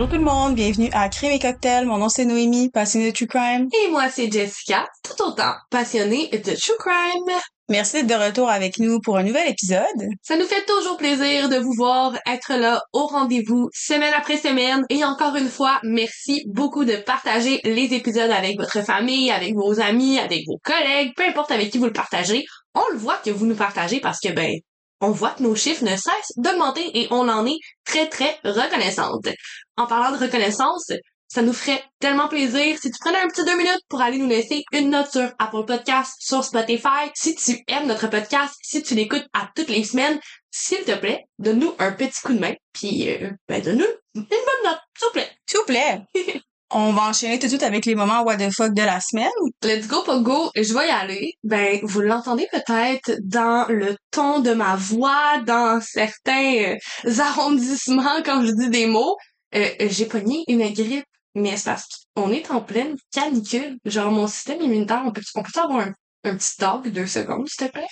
[0.00, 1.84] Bonjour tout le monde, bienvenue à Crime et Cocktail.
[1.84, 3.68] Mon nom c'est Noémie, passionnée de True Crime.
[3.84, 7.38] Et moi, c'est Jessica, tout autant passionnée de True Crime.
[7.68, 10.08] Merci d'être de retour avec nous pour un nouvel épisode.
[10.22, 14.86] Ça nous fait toujours plaisir de vous voir être là au rendez-vous semaine après semaine.
[14.88, 19.80] Et encore une fois, merci beaucoup de partager les épisodes avec votre famille, avec vos
[19.80, 22.46] amis, avec vos collègues, peu importe avec qui vous le partagez.
[22.74, 24.60] On le voit que vous nous partagez parce que, ben,
[25.00, 29.28] on voit que nos chiffres ne cessent d'augmenter et on en est très, très reconnaissante.
[29.76, 30.92] En parlant de reconnaissance,
[31.28, 34.28] ça nous ferait tellement plaisir si tu prenais un petit deux minutes pour aller nous
[34.28, 37.10] laisser une note sur Apple Podcast, sur Spotify.
[37.14, 40.18] Si tu aimes notre podcast, si tu l'écoutes à toutes les semaines,
[40.50, 44.64] s'il te plaît, donne-nous un petit coup de main, puis euh, ben donne-nous une bonne
[44.64, 45.30] note, s'il vous plaît.
[45.46, 46.40] S'il vous plaît.
[46.72, 49.28] On va enchaîner tout de suite avec les moments what the fuck de la semaine.
[49.62, 51.34] Let's go Pogo, je vais y aller.
[51.42, 58.44] Ben, vous l'entendez peut-être dans le ton de ma voix, dans certains euh, arrondissements quand
[58.44, 59.16] je dis des mots.
[59.54, 61.04] Euh, j'ai pogné une grippe
[61.34, 63.78] mais c'est parce qu'on est en pleine canicule.
[63.84, 67.48] Genre, mon système immunitaire, on peut, on peut avoir un, un petit talk deux secondes,
[67.48, 67.86] s'il te plaît?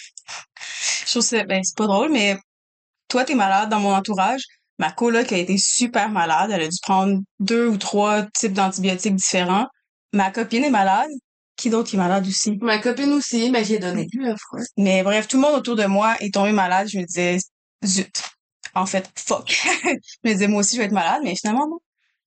[1.07, 2.37] Je trouve ça, ben, c'est pas drôle, mais
[3.09, 4.43] toi, t'es malade dans mon entourage.
[4.79, 6.51] Ma coloc a été super malade.
[6.53, 9.67] Elle a dû prendre deux ou trois types d'antibiotiques différents.
[10.13, 11.11] Ma copine est malade.
[11.57, 12.57] Qui d'autre est malade aussi?
[12.61, 14.61] Ma copine aussi, ben, j'ai donné deux fois.
[14.77, 16.89] Mais bref, tout le monde autour de moi est tombé malade.
[16.89, 17.39] Je me disais,
[17.85, 18.23] zut.
[18.75, 19.51] En fait, fuck.
[19.85, 19.91] je
[20.25, 21.79] me disais, moi aussi, je vais être malade, mais finalement, non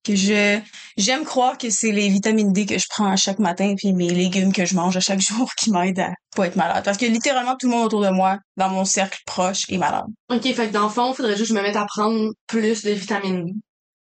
[0.04, 0.60] que je
[0.98, 4.10] j'aime croire que c'est les vitamines D que je prends à chaque matin puis mes
[4.10, 6.84] légumes que je mange à chaque jour qui m'aident à pas être malade.
[6.84, 10.06] Parce que littéralement tout le monde autour de moi dans mon cercle proche est malade.
[10.30, 12.84] OK, fait que dans le fond, faudrait juste que je me mette à prendre plus
[12.84, 13.52] de vitamines D.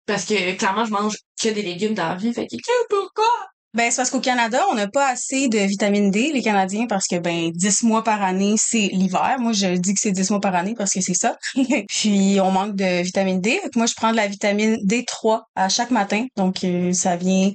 [0.05, 3.25] Parce que clairement je mange que des légumes dans la vie fait que pourquoi?
[3.75, 7.07] Ben, c'est parce qu'au Canada, on n'a pas assez de vitamine D, les Canadiens, parce
[7.07, 9.35] que, ben, 10 mois par année, c'est l'hiver.
[9.39, 11.37] Moi, je dis que c'est 10 mois par année parce que c'est ça.
[11.89, 13.59] Puis, on manque de vitamine D.
[13.75, 16.25] moi, je prends de la vitamine D3 à chaque matin.
[16.37, 17.51] Donc, euh, ça vient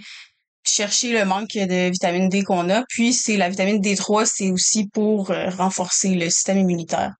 [0.62, 2.84] chercher le manque de vitamine D qu'on a.
[2.88, 7.14] Puis, c'est la vitamine D3, c'est aussi pour euh, renforcer le système immunitaire.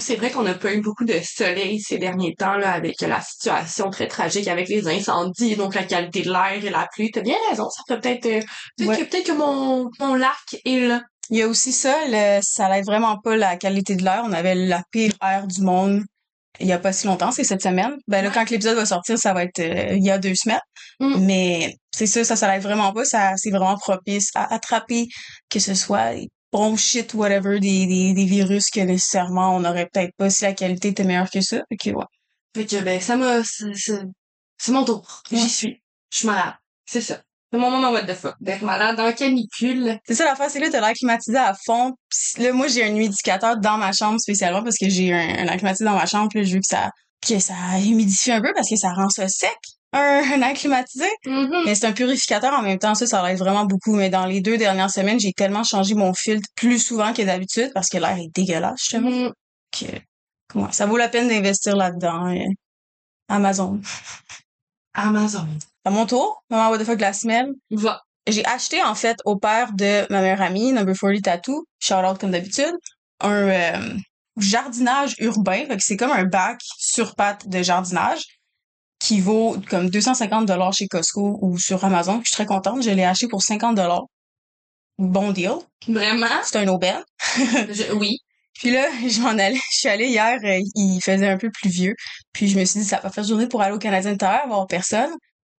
[0.00, 3.20] C'est vrai qu'on n'a pas eu beaucoup de soleil ces derniers temps là avec la
[3.20, 7.10] situation très tragique avec les incendies, donc la qualité de l'air et la pluie.
[7.12, 8.40] T'as bien raison, ça fait peut-être euh,
[8.78, 10.34] peut-être que, mon mon lac
[10.64, 11.02] est là.
[11.30, 14.22] Il y a aussi ça, le, ça n'aide vraiment pas la qualité de l'air.
[14.24, 16.02] On avait la pire air du monde
[16.60, 17.96] il y a pas si longtemps, c'est cette semaine.
[18.06, 20.60] Ben là, quand l'épisode va sortir, ça va être euh, il y a deux semaines.
[21.00, 21.24] Mm.
[21.24, 23.04] Mais c'est ça, ça, ça l'aide vraiment pas.
[23.04, 25.08] Ça, c'est vraiment propice à attraper
[25.50, 26.12] que ce soit
[26.76, 30.88] shit whatever, des, des, des virus que nécessairement on n'aurait peut-être pas si la qualité
[30.88, 31.58] était meilleure que ça.
[31.68, 32.04] Fait que, ouais.
[32.56, 35.22] Fait que, ben, ça m'a, c'est mon tour.
[35.30, 35.82] J'y suis.
[36.10, 36.54] Je suis malade.
[36.86, 37.20] C'est ça.
[37.52, 38.34] C'est mon moment what the fuck.
[38.40, 39.98] D'être malade dans la canicule.
[40.06, 41.92] C'est ça l'affaire, c'est là, t'as l'air climatisé à fond.
[42.08, 45.46] Pis là, moi, j'ai un humidificateur dans ma chambre spécialement parce que j'ai un, un
[45.46, 46.28] air climatisé dans ma chambre.
[46.32, 46.90] Puis je veux que ça,
[47.26, 49.56] que ça humidifie un peu parce que ça rend ça sec
[49.98, 51.08] un, air climatisé.
[51.24, 51.64] Mm-hmm.
[51.64, 53.94] Mais c'est un purificateur en même temps, ça, ça aide vraiment beaucoup.
[53.94, 57.70] Mais dans les deux dernières semaines, j'ai tellement changé mon filtre plus souvent que d'habitude
[57.74, 59.10] parce que l'air est dégueulasse, justement.
[59.10, 59.32] Mm
[59.74, 59.86] que,
[60.48, 62.28] comment, ça vaut la peine d'investir là-dedans.
[62.28, 62.44] Euh,
[63.28, 63.80] Amazon.
[64.94, 65.48] Amazon.
[65.84, 67.52] À mon tour, maman what the fuck la semaine.
[67.70, 68.00] Va.
[68.26, 72.30] J'ai acheté, en fait, au père de ma meilleure amie, Number 40 Tattoo, out comme
[72.30, 72.74] d'habitude,
[73.20, 73.94] un euh,
[74.38, 75.66] jardinage urbain.
[75.66, 78.24] Fait que c'est comme un bac sur patte de jardinage
[79.04, 82.20] qui vaut comme 250 dollars chez Costco ou sur Amazon.
[82.24, 82.82] Je suis très contente.
[82.82, 84.04] Je l'ai acheté pour 50 dollars.
[84.96, 85.52] Bon deal.
[85.86, 86.26] Vraiment?
[86.42, 87.02] C'est un aubaine.
[87.96, 88.18] oui.
[88.54, 89.60] Puis là, je m'en allais.
[89.72, 91.94] Je suis allée hier, euh, il faisait un peu plus vieux.
[92.32, 94.66] Puis je me suis dit, ça va faire journée pour aller au Canadien Terre, voir
[94.68, 95.10] personne.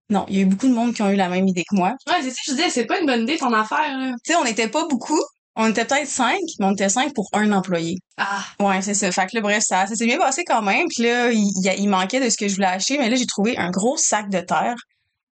[0.10, 1.76] Non, il y a eu beaucoup de monde qui ont eu la même idée que
[1.76, 1.94] moi.
[2.08, 3.92] Ouais, c'est ça, je disais, c'est pas une bonne idée ton affaire,
[4.24, 5.20] Tu sais, on n'était pas beaucoup,
[5.56, 7.98] on était peut-être cinq, mais on était cinq pour un employé.
[8.18, 8.44] Ah.
[8.60, 9.12] Ouais, c'est ça.
[9.12, 10.88] Fait que là, bref, ça, ça s'est bien passé quand même.
[10.90, 13.58] Puis là, il, il, manquait de ce que je voulais acheter, mais là, j'ai trouvé
[13.58, 14.76] un gros sac de terre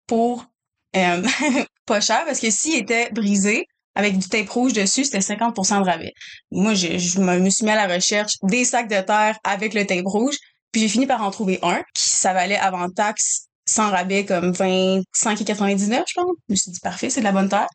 [0.07, 0.45] pour
[0.95, 1.23] euh,
[1.85, 5.85] pas cher, parce que s'il était brisé, avec du tape rouge dessus, c'était 50% de
[5.85, 6.13] rabais.
[6.51, 9.85] Moi, je, je me suis mis à la recherche des sacs de terre avec le
[9.85, 10.37] tape rouge,
[10.71, 14.51] puis j'ai fini par en trouver un qui ça valait avant taxe sans rabais comme
[14.51, 16.35] 25,99 je pense.
[16.47, 17.67] Je me suis dit parfait, c'est de la bonne terre.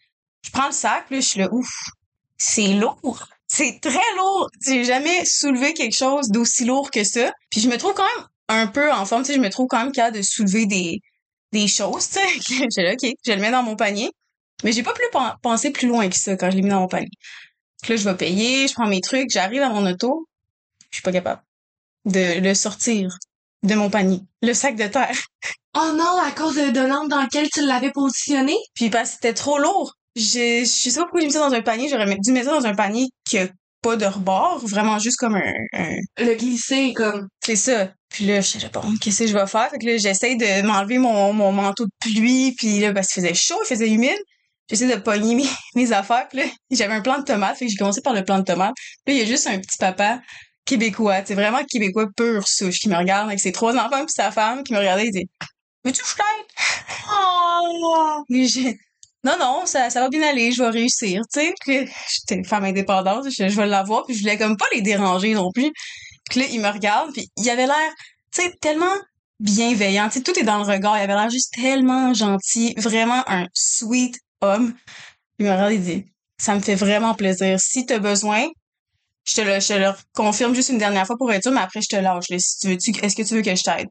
[0.42, 1.68] Je prends le sac, là, je suis là ouf,
[2.36, 3.28] c'est lourd.
[3.46, 4.48] C'est très lourd.
[4.64, 7.32] J'ai jamais soulevé quelque chose d'aussi lourd que ça.
[7.50, 9.68] Puis je me trouve quand même un peu en forme, tu sais, je me trouve
[9.68, 11.00] quand même capable de soulever des,
[11.52, 12.68] des choses, tu sais.
[12.74, 14.10] J'ai là, OK, je le mets dans mon panier.
[14.62, 15.06] Mais j'ai pas plus
[15.42, 17.10] pensé plus loin que ça quand je l'ai mis dans mon panier.
[17.88, 20.26] là, je vais payer, je prends mes trucs, j'arrive à mon auto,
[20.90, 21.42] je suis pas capable
[22.04, 23.18] de le sortir
[23.62, 24.20] de mon panier.
[24.42, 25.16] Le sac de terre.
[25.76, 28.54] Oh non, à cause de, de l'angle dans lequel tu l'avais positionné?
[28.74, 31.54] Puis parce que c'était trop lourd je, je sais pas pourquoi j'ai mis ça dans
[31.54, 31.88] un panier.
[31.88, 33.48] J'aurais dû mettre ça dans un panier qui a
[33.84, 35.52] pas de rebord, vraiment juste comme un,
[36.18, 37.28] Le glisser comme.
[37.44, 37.92] C'est ça.
[38.08, 39.68] Puis là, je sais pas, qu'est-ce que je vais faire?
[39.70, 43.22] Fait que là, j'essaie de m'enlever mon, mon manteau de pluie, puis là, parce qu'il
[43.22, 44.18] faisait chaud, il faisait humide.
[44.70, 47.70] J'essaie de pogner mes, mes affaires, puis là, j'avais un plant de tomates, fait que
[47.72, 48.74] j'ai commencé par le plant de tomates.
[49.04, 50.20] Puis là, il y a juste un petit papa
[50.64, 54.30] québécois, c'est vraiment québécois pur souche, qui me regarde avec ses trois enfants puis sa
[54.30, 55.28] femme, qui me regardait, il dit
[55.84, 56.46] «Veux-tu que je t'aide?
[57.10, 58.24] Oh!
[59.24, 61.54] Non, non, ça, ça va bien aller, je vais réussir, tu sais.
[61.60, 64.82] Puis j'étais une femme indépendante, je, je vais l'avoir, puis je voulais comme pas les
[64.82, 65.72] déranger non plus.
[66.30, 67.90] Puis là, il me regarde, puis il avait l'air,
[68.32, 68.94] tu sais, tellement
[69.40, 73.22] bienveillant, tu sais, tout est dans le regard, il avait l'air juste tellement gentil, vraiment
[73.26, 74.74] un sweet homme.
[75.38, 76.04] Il me regarde, il dit,
[76.38, 77.58] ça me fait vraiment plaisir.
[77.58, 78.46] Si t'as besoin,
[79.24, 81.60] je te le, je te le confirme juste une dernière fois pour être sûr, mais
[81.60, 82.26] après, je te lâche.
[82.38, 83.88] Si tu veux, tu, est-ce que tu veux que je t'aide?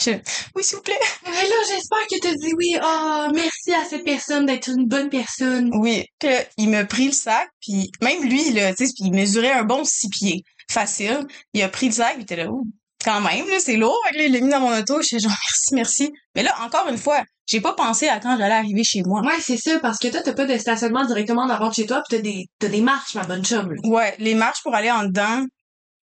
[0.00, 0.12] Je,
[0.54, 0.98] oui, s'il vous plaît.
[1.24, 2.76] Mais là, j'espère que t'as dit oui.
[2.82, 5.70] Oh, merci à cette personne d'être une bonne personne.
[5.74, 6.04] Oui.
[6.20, 9.64] Que, il m'a pris le sac, puis même lui, là, tu sais, il mesurait un
[9.64, 10.42] bon six pieds.
[10.70, 11.26] Facile.
[11.54, 12.62] Il a pris le sac, il était là, oh,
[13.04, 13.98] quand même, là, c'est lourd.
[14.14, 15.00] Là, il l'a mis dans mon auto.
[15.02, 16.12] Je genre, merci, merci.
[16.34, 19.22] Mais là, encore une fois, j'ai pas pensé à quand j'allais arriver chez moi.
[19.22, 21.86] Ouais, c'est ça, parce que toi, t'as pas de stationnement directement en avant de chez
[21.86, 23.80] toi, pis t'as des, t'as des marches, ma bonne chum, là.
[23.88, 25.44] Ouais, les marches pour aller en dedans,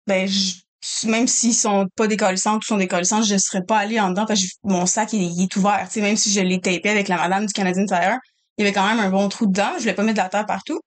[0.07, 0.55] ben, je-
[1.05, 4.41] même s'ils sont pas décollissants, tous sont décollissants, je serais pas allée en dedans parce
[4.41, 5.89] que mon sac, il, il est ouvert.
[5.97, 8.19] Même si je l'ai tapé avec la madame du Canadian Tire,
[8.59, 9.73] il y avait quand même un bon trou dedans.
[9.77, 10.81] Je voulais pas mettre de la terre partout.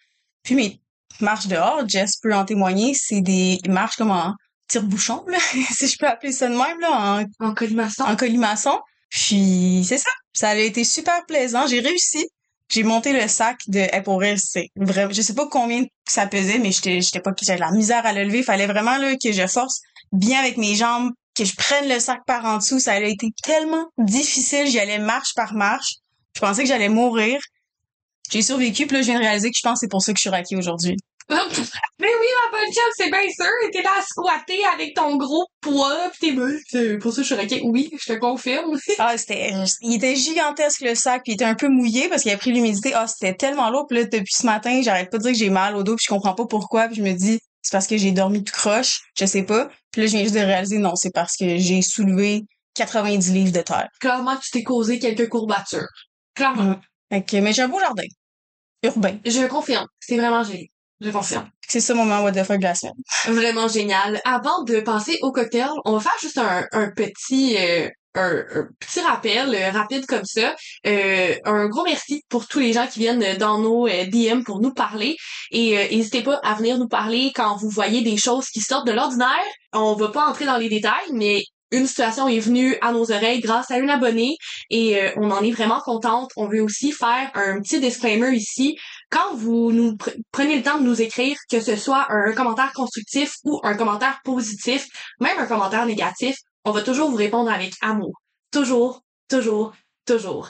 [0.44, 0.80] Puis mes
[1.20, 4.34] marches dehors, Jess peut en témoigner, c'est des marches comme en
[4.68, 5.26] tire-bouchon,
[5.72, 8.04] si je peux appeler ça de même, là, en En colimaçon.
[8.04, 8.80] en colimaçon.
[9.10, 10.12] Puis c'est ça.
[10.34, 11.66] Ça a été super plaisant.
[11.68, 12.28] J'ai réussi.
[12.70, 16.28] J'ai monté le sac de hey, pour vrai, c'est vraiment je sais pas combien ça
[16.28, 19.32] pesait mais j'étais j'étais pas j'avais la misère à le lever, fallait vraiment là que
[19.32, 19.82] je force
[20.12, 23.30] bien avec mes jambes, que je prenne le sac par en dessous, ça a été
[23.44, 25.96] tellement difficile, j'y allais marche par marche.
[26.36, 27.40] Je pensais que j'allais mourir.
[28.30, 30.22] J'ai survécu, puis là je viens que je pense que c'est pour ça que je
[30.22, 30.98] suis raquée aujourd'hui.
[32.00, 33.72] Mais oui, ma bonne chum, c'est bien sûr.
[33.74, 36.36] T'es là à squatter avec ton gros poids pis
[36.72, 37.62] tes pour ça je suis raquée.
[37.66, 38.78] Oui, je te confirme.
[39.00, 39.52] Ah, c'était
[39.82, 42.52] il était gigantesque le sac, puis il était un peu mouillé parce qu'il a pris
[42.52, 42.94] l'humidité.
[42.94, 45.50] Ah, c'était tellement lourd, puis là depuis ce matin, j'arrête pas de dire que j'ai
[45.50, 47.98] mal au dos, puis je comprends pas pourquoi, puis je me dis c'est parce que
[47.98, 49.70] j'ai dormi tout croche, je sais pas.
[49.92, 52.44] Puis là je viens juste de réaliser non, c'est parce que j'ai soulevé
[52.76, 53.90] 90 livres de terre.
[54.00, 55.88] Clairement, tu t'es causé quelques courbatures?
[56.36, 56.64] Clairement.
[56.64, 56.82] Mm.
[57.12, 58.04] Fait que, mais j'ai un beau jardin.
[58.84, 59.18] Urbain.
[59.26, 59.88] Je confirme.
[60.00, 60.68] C'est vraiment génial.
[61.00, 61.50] Je confirme.
[61.68, 62.94] C'est ça mon moment what the fuck de la semaine.
[63.28, 64.22] Vraiment génial.
[64.26, 68.68] Avant de passer au cocktail, on va faire juste un, un petit euh, un, un
[68.80, 70.56] petit rappel euh, rapide comme ça.
[70.86, 74.60] Euh, un gros merci pour tous les gens qui viennent dans nos euh, DM pour
[74.60, 75.16] nous parler.
[75.52, 78.88] Et euh, n'hésitez pas à venir nous parler quand vous voyez des choses qui sortent
[78.88, 79.28] de l'ordinaire.
[79.74, 83.42] On va pas entrer dans les détails, mais une situation est venue à nos oreilles
[83.42, 84.38] grâce à une abonnée
[84.70, 86.32] et euh, on en est vraiment contente.
[86.38, 88.78] On veut aussi faire un petit disclaimer ici.
[89.10, 92.74] Quand vous nous pre- prenez le temps de nous écrire, que ce soit un commentaire
[92.74, 94.86] constructif ou un commentaire positif,
[95.20, 98.20] même un commentaire négatif, on va toujours vous répondre avec amour.
[98.52, 99.74] Toujours, toujours,
[100.06, 100.50] toujours.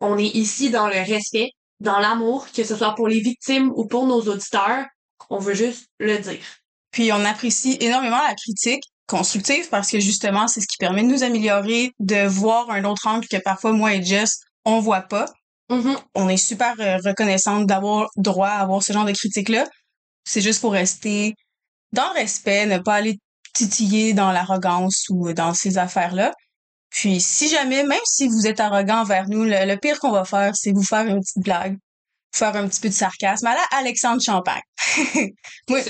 [0.00, 1.50] On est ici dans le respect,
[1.80, 4.86] dans l'amour, que ce soit pour les victimes ou pour nos auditeurs.
[5.28, 6.44] On veut juste le dire.
[6.90, 11.08] Puis on apprécie énormément la critique constructive parce que justement, c'est ce qui permet de
[11.08, 15.26] nous améliorer, de voir un autre angle que parfois moi et Jess, on voit pas.
[15.70, 15.96] Mhm.
[16.14, 19.66] On est super euh, reconnaissante d'avoir droit à avoir ce genre de critique-là.
[20.24, 21.34] C'est juste pour rester
[21.92, 23.18] dans le respect, ne pas aller
[23.54, 26.32] titiller dans l'arrogance ou dans ces affaires-là.
[26.90, 30.54] Puis si jamais, même si vous êtes arrogant envers nous, le, pire qu'on va faire,
[30.54, 31.76] c'est vous faire une petite blague,
[32.34, 34.62] faire un petit peu de sarcasme à Alexandre Champagne.
[35.68, 35.80] Moi,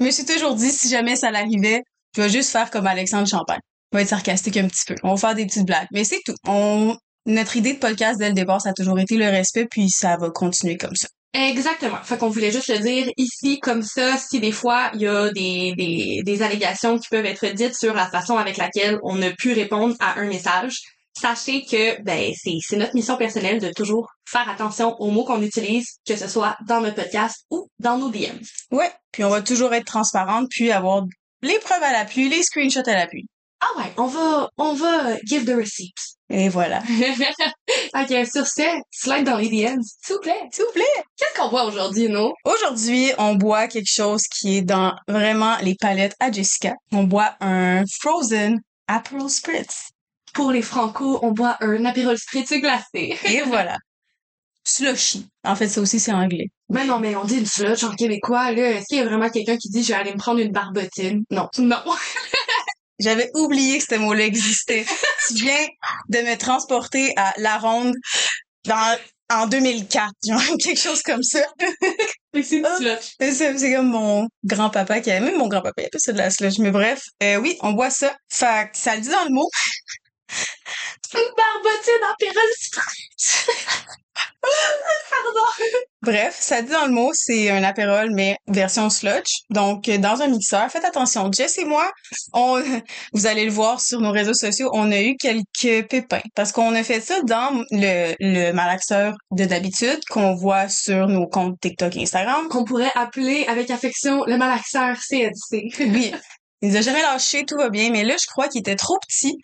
[0.00, 1.82] je me suis toujours dit, si jamais ça l'arrivait,
[2.16, 3.60] je vais juste faire comme Alexandre Champagne.
[3.92, 4.94] On va être sarcastique un petit peu.
[5.02, 5.88] On va faire des petites blagues.
[5.92, 6.34] Mais c'est tout.
[6.46, 6.96] On,
[7.28, 10.16] notre idée de podcast dès le départ, ça a toujours été le respect, puis ça
[10.16, 11.08] va continuer comme ça.
[11.34, 12.02] Exactement.
[12.02, 15.30] Fait qu'on voulait juste le dire ici comme ça, si des fois il y a
[15.30, 19.30] des, des, des allégations qui peuvent être dites sur la façon avec laquelle on a
[19.30, 20.80] pu répondre à un message,
[21.20, 25.42] sachez que ben c'est c'est notre mission personnelle de toujours faire attention aux mots qu'on
[25.42, 28.38] utilise, que ce soit dans notre podcast ou dans nos DM.
[28.70, 28.90] Ouais.
[29.12, 31.04] Puis on va toujours être transparente, puis avoir
[31.42, 33.26] les preuves à l'appui, les screenshots à l'appui.
[33.60, 36.17] Ah ouais, on va on va give the receipts.
[36.30, 36.82] Et voilà.
[37.94, 40.48] ok, sur ce, slide dans les DM, s'il vous plaît.
[40.52, 40.84] S'il vous plaît.
[41.16, 42.32] Qu'est-ce qu'on voit aujourd'hui, non?
[42.44, 46.74] Aujourd'hui, on boit quelque chose qui est dans vraiment les palettes à Jessica.
[46.92, 49.88] On boit un Frozen Aperol Spritz.
[50.34, 53.18] Pour les Franco, on boit un Aperol Spritz glacé.
[53.24, 53.78] Et voilà.
[54.64, 55.26] Slushy.
[55.44, 56.50] En fait, ça aussi, c'est anglais.
[56.68, 58.72] Ben non, mais on dit une sludge en québécois, là.
[58.72, 61.24] Est-ce qu'il y a vraiment quelqu'un qui dit je vais aller me prendre une barbotine?
[61.30, 61.48] Non.
[61.58, 61.78] Non.
[62.98, 64.84] J'avais oublié que ce mot-là existait.
[65.28, 65.66] tu viens
[66.08, 67.94] de me transporter à la ronde
[68.66, 68.96] dans
[69.30, 71.40] en 2004, genre quelque chose comme ça.
[72.42, 72.76] C'est Ah.
[72.78, 73.14] slush.
[73.32, 76.30] C'est comme mon grand-papa qui a même mon grand-papa, il a pas ça de la
[76.30, 76.58] slush.
[76.58, 78.16] Mais bref, euh, oui, on boit ça.
[78.30, 79.48] Fait que ça le dit dans le mot.
[81.14, 81.98] Une barbotine.
[85.10, 85.40] Pardon.
[86.02, 89.42] Bref, ça dit dans le mot, c'est un apérole, mais version sludge.
[89.50, 91.30] Donc, euh, dans un mixeur, faites attention.
[91.32, 91.90] Jess et moi,
[92.32, 92.62] on,
[93.12, 96.20] vous allez le voir sur nos réseaux sociaux, on a eu quelques pépins.
[96.34, 101.26] Parce qu'on a fait ça dans le, le malaxeur de d'habitude qu'on voit sur nos
[101.26, 102.48] comptes TikTok et Instagram.
[102.48, 105.72] Qu'on pourrait appeler avec affection le malaxeur CNC.
[105.80, 106.12] Oui.
[106.60, 107.90] Il nous a jamais lâché, tout va bien.
[107.90, 109.36] Mais là, je crois qu'il était trop petit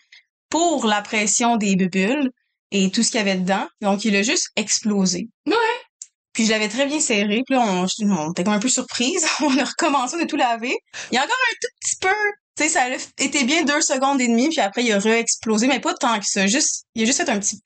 [0.55, 2.31] pour la pression des bulles
[2.71, 3.67] et tout ce qu'il y avait dedans.
[3.81, 5.29] Donc, il a juste explosé.
[5.49, 5.57] Ouais.
[6.33, 7.43] Puis je l'avais très bien serré.
[7.45, 9.27] Puis là, on, on était comme un peu surprise.
[9.41, 10.73] on a recommencé, a tout lavé.
[11.11, 12.15] Il y a encore un tout petit peu.
[12.57, 14.49] Tu sais, ça a été bien deux secondes et demie.
[14.49, 15.67] Puis après, il a re-explosé.
[15.67, 16.47] Mais pas tant que ça.
[16.47, 17.61] Juste, il a juste fait un petit.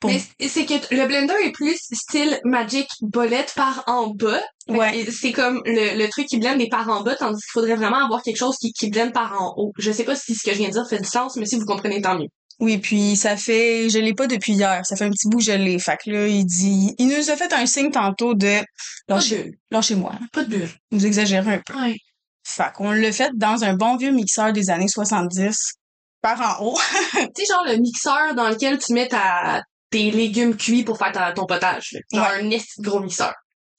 [0.00, 0.10] Pour...
[0.10, 4.42] Mais c'est- que le blender est plus style Magic Bolette par en bas.
[4.68, 5.06] Ouais.
[5.10, 8.04] C'est comme le, le truc qui blende est par en bas, tandis qu'il faudrait vraiment
[8.04, 9.72] avoir quelque chose qui, qui blende par en haut.
[9.78, 11.56] Je sais pas si ce que je viens de dire fait du sens, mais si
[11.56, 12.28] vous comprenez, tant mieux.
[12.58, 14.80] Oui, puis ça fait, je l'ai pas depuis hier.
[14.84, 15.78] Ça fait un petit bout que je l'ai.
[15.78, 18.60] Fait que là, il dit, il nous a fait un signe tantôt de,
[19.06, 20.12] Pas de lâchez, lâchez-moi.
[20.32, 20.68] Pas de bulle.
[20.90, 21.74] Vous exagérez un peu.
[21.74, 21.96] Ouais.
[22.44, 25.54] Fait qu'on l'a fait dans un bon vieux mixeur des années 70,
[26.22, 26.78] par en haut.
[27.12, 29.62] Tu sais, genre le mixeur dans lequel tu mets ta,
[29.96, 31.92] tes légumes cuits pour faire ta- ton potage.
[31.92, 32.00] là.
[32.12, 32.42] Genre Ouais.
[32.44, 33.32] un esti gros mixeur.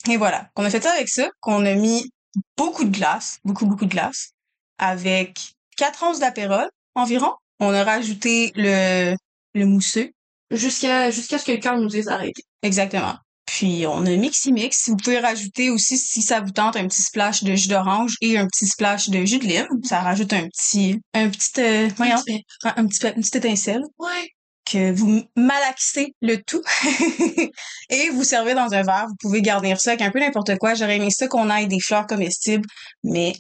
[0.09, 0.49] Et voilà.
[0.55, 2.09] On a fait ça avec ça, qu'on a mis
[2.57, 4.31] beaucoup de glace, beaucoup, beaucoup de glace,
[4.79, 7.33] avec 4 onces d'apérole environ.
[7.59, 9.15] On a rajouté le,
[9.53, 10.11] le mousseux.
[10.51, 12.43] Jusqu'à jusqu'à ce que le cœur nous dise d'arrêter.
[12.63, 13.15] Exactement.
[13.45, 14.87] Puis on a mixi mix.
[14.89, 18.37] Vous pouvez rajouter aussi, si ça vous tente, un petit splash de jus d'orange et
[18.37, 19.67] un petit splash de jus de lime.
[19.83, 22.21] Ça rajoute un petit, un petit, euh, voyons,
[22.63, 23.83] un, un petit, une petite étincelle.
[23.99, 24.29] Ouais.
[24.69, 26.61] Que vous malaxez le tout
[27.89, 29.05] et vous servez dans un verre.
[29.07, 30.73] Vous pouvez garnir ça avec un peu n'importe quoi.
[30.73, 32.67] J'aurais aimé ça qu'on ait des fleurs comestibles,
[33.03, 33.33] mais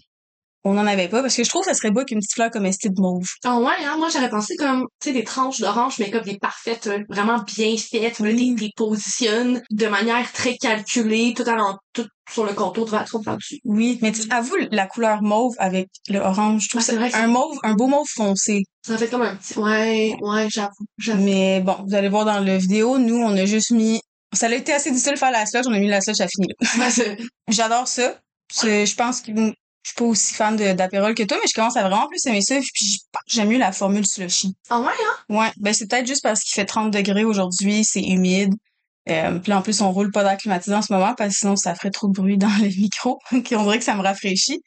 [0.63, 2.51] on n'en avait pas parce que je trouve que ça serait beau qu'une petite fleur
[2.51, 3.27] comestible mauve.
[3.45, 6.37] Ah ouais, hein, moi j'aurais pensé comme, tu sais, des tranches d'orange, mais comme des
[6.37, 11.77] parfaites, euh, vraiment bien faites, là, des, des positionnes de manière très calculée, tout, allant,
[11.93, 13.59] tout sur le contour de votre dessus.
[13.63, 16.97] Oui, mais tu- avoue la couleur mauve avec le orange, je trouve Ah, c'est ça
[16.99, 18.63] vrai que un mauve, un beau mauve foncé.
[18.85, 21.23] Ça fait comme un petit, ouais, ouais, j'avoue, j'avoue.
[21.23, 24.01] Mais bon, vous allez voir dans la vidéo, nous on a juste mis
[24.33, 26.27] ça a été assez difficile de faire la sludge, on a mis la sludge à
[26.27, 26.67] fini là.
[26.85, 28.19] Ouais, c'est- J'adore ça.
[28.53, 29.31] Je pense que
[29.87, 32.41] je suis pas aussi fan d'apérole que toi, mais je commence à vraiment plus aimer
[32.41, 32.55] ça.
[32.73, 34.53] Puis que j'aime mieux la formule slushy.
[34.69, 35.33] Ah ouais, hein?
[35.33, 38.53] Ouais, ben c'est peut-être juste parce qu'il fait 30 degrés aujourd'hui, c'est humide.
[39.09, 41.39] Euh, puis là, en plus, on roule pas d'air climatisé en ce moment parce que
[41.39, 43.17] sinon, ça ferait trop de bruit dans les micros.
[43.31, 44.59] on dirait que ça me rafraîchit.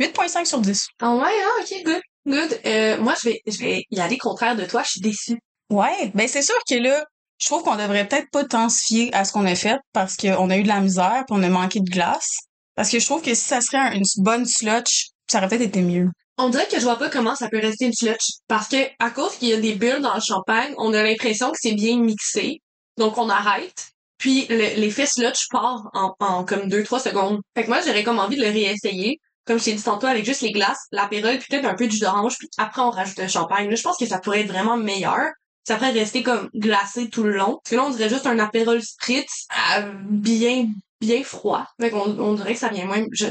[0.00, 0.86] 8.5 sur 10.
[1.00, 2.60] Ah ouais, hein, ok, good, good.
[2.64, 5.38] Euh, moi, je vais, je vais y aller contraire de toi, je suis déçue.
[5.68, 7.04] Ouais, ben c'est sûr que là,
[7.38, 10.16] je trouve qu'on devrait peut-être pas tant se fier à ce qu'on a fait parce
[10.16, 12.36] qu'on a eu de la misère puis on a manqué de glace.
[12.80, 15.60] Parce que je trouve que si ça serait un- une bonne slotch, ça aurait peut-être
[15.68, 16.08] été mieux.
[16.38, 18.24] On dirait que je vois pas comment ça peut rester une slotch.
[18.48, 21.50] Parce que, à cause qu'il y a des bulles dans le champagne, on a l'impression
[21.50, 22.62] que c'est bien mixé.
[22.96, 23.90] Donc, on arrête.
[24.16, 27.40] Puis, le- l'effet slotch part en, comme 2-3 secondes.
[27.54, 29.18] Fait que moi, j'aurais comme envie de le réessayer.
[29.46, 31.92] Comme je t'ai dit tantôt, avec juste les glaces, l'apérole, puis peut-être un peu de
[31.92, 33.68] jus d'orange, puis après, on rajoute le champagne.
[33.68, 35.20] Là, je pense que ça pourrait être vraiment meilleur.
[35.68, 37.58] Ça pourrait rester comme glacé tout le long.
[37.62, 39.46] Parce que là, on dirait juste un apérole spritz
[39.76, 40.66] euh, bien
[41.00, 41.66] bien froid.
[41.80, 43.04] Fait qu'on on dirait que ça vient moins...
[43.12, 43.26] je-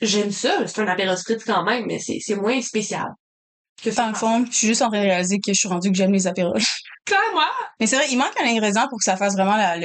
[0.00, 3.06] J'aime ça, c'est un apérole spritz quand même, mais c'est c'est moins spécial.
[3.82, 5.90] Que Dans le fond, je suis juste en train de réaliser que je suis rendue
[5.90, 6.60] que j'aime les apérols.
[7.04, 7.42] Clairement!
[7.80, 9.76] Mais c'est vrai, il manque un ingrédient pour que ça fasse vraiment la,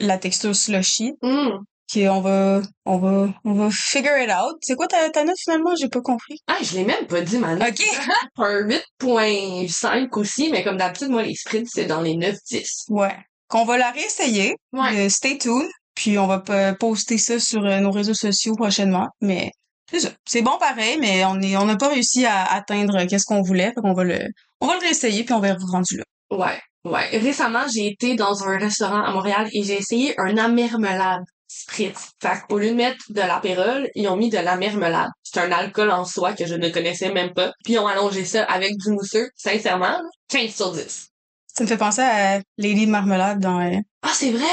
[0.00, 1.14] la texture slushy.
[1.22, 1.64] Hum.
[1.94, 4.56] Qu'on va, on va, on va figure it out.
[4.60, 5.70] C'est quoi ta, ta note finalement?
[5.80, 6.36] J'ai pas compris.
[6.48, 7.62] Ah, je l'ai même pas dit, man.
[7.62, 7.80] Ok.
[8.38, 8.68] Un
[9.00, 12.86] 8.5 aussi, mais comme d'habitude, moi, les sprints, c'est dans les 9-10.
[12.88, 13.16] Ouais.
[13.48, 14.56] Qu'on va la réessayer.
[14.72, 15.06] Ouais.
[15.06, 15.68] Euh, stay tuned.
[15.96, 16.42] Puis on va
[16.74, 19.08] poster ça sur euh, nos réseaux sociaux prochainement.
[19.20, 19.50] Mais
[19.90, 20.10] c'est ça.
[20.24, 23.72] C'est bon pareil, mais on est, on n'a pas réussi à atteindre qu'est-ce qu'on voulait.
[23.74, 24.20] Fait qu'on va le,
[24.60, 26.04] on va le réessayer puis on va être rendu là.
[26.30, 27.18] Ouais, ouais.
[27.18, 32.10] Récemment, j'ai été dans un restaurant à Montréal et j'ai essayé un amermelade spritz.
[32.20, 35.10] Fait qu'au lieu de mettre de l'apérole, ils ont mis de la marmelade.
[35.22, 37.52] C'est un alcool en soi que je ne connaissais même pas.
[37.64, 39.30] Puis ils ont allongé ça avec du mousseux.
[39.36, 41.08] Sincèrement, là, 15 sur 10.
[41.56, 44.44] Ça me fait penser à Lady Marmelade dans, euh, Ah, c'est vrai!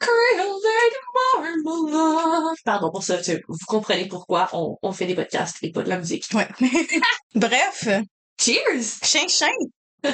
[0.00, 0.48] Cradle
[1.64, 2.56] Marmalade!
[2.64, 5.98] Pardon pour ça, vous comprenez pourquoi on, on fait des podcasts et pas de la
[5.98, 6.26] musique.
[6.34, 6.48] ouais.
[7.34, 7.88] Bref.
[8.40, 8.98] Cheers!
[9.04, 9.48] Chien, chien.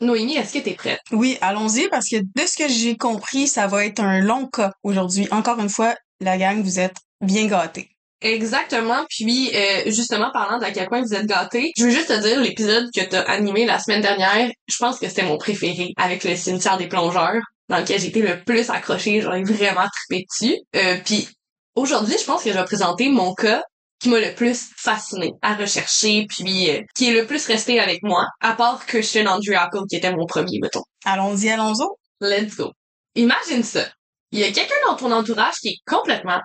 [0.00, 1.00] Noémie, est-ce que t'es prête?
[1.12, 4.72] Oui, allons-y parce que de ce que j'ai compris, ça va être un long cas
[4.82, 5.28] aujourd'hui.
[5.30, 7.88] Encore une fois, la gang, vous êtes bien gâtés.
[8.22, 9.04] Exactement.
[9.08, 12.40] Puis, euh, justement, parlant d'à quel point vous êtes gâtés, je veux juste te dire,
[12.40, 16.36] l'épisode que t'as animé la semaine dernière, je pense que c'était mon préféré avec le
[16.36, 17.42] cimetière des plongeurs.
[17.68, 20.56] dans lequel été le plus accrochée, j'en ai vraiment trippé dessus.
[20.76, 21.28] Euh, puis
[21.74, 23.62] aujourd'hui, je pense que je vais présenter mon cas
[23.98, 28.02] qui m'a le plus fasciné à rechercher, puis euh, qui est le plus resté avec
[28.02, 30.82] moi, à part Christian Andriaco, qui était mon premier, mettons.
[31.04, 31.86] Allons-y, allons-y.
[32.20, 32.72] Let's go.
[33.14, 33.86] Imagine ça.
[34.32, 36.40] Il y a quelqu'un dans ton entourage qui est complètement,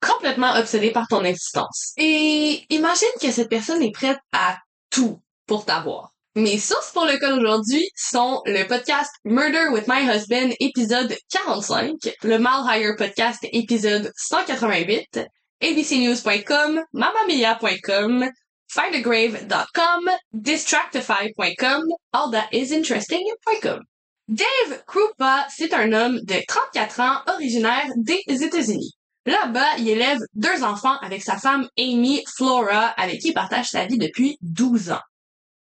[0.00, 1.92] complètement obsédé par ton existence.
[1.96, 4.58] Et imagine que cette personne est prête à
[4.90, 6.12] tout pour t'avoir.
[6.34, 11.96] Mes sources pour le cas d'aujourd'hui sont le podcast Murder with My Husband épisode 45,
[12.22, 15.20] le Mal Higher podcast épisode 188,
[15.60, 18.30] abcnews.com, mamamia.com,
[18.68, 23.80] findagrave.com, distractify.com, allthatisinteresting.com.
[24.28, 28.97] Dave Krupa, c'est un homme de 34 ans originaire des États-Unis.
[29.28, 33.84] Là-bas, il élève deux enfants avec sa femme Amy Flora, avec qui il partage sa
[33.84, 35.02] vie depuis 12 ans.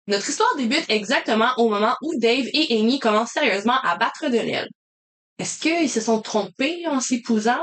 [0.07, 4.39] Notre histoire débute exactement au moment où Dave et Amy commencent sérieusement à battre de
[4.39, 4.71] l'aile.
[5.39, 7.61] Est-ce qu'ils se sont trompés en s'épousant?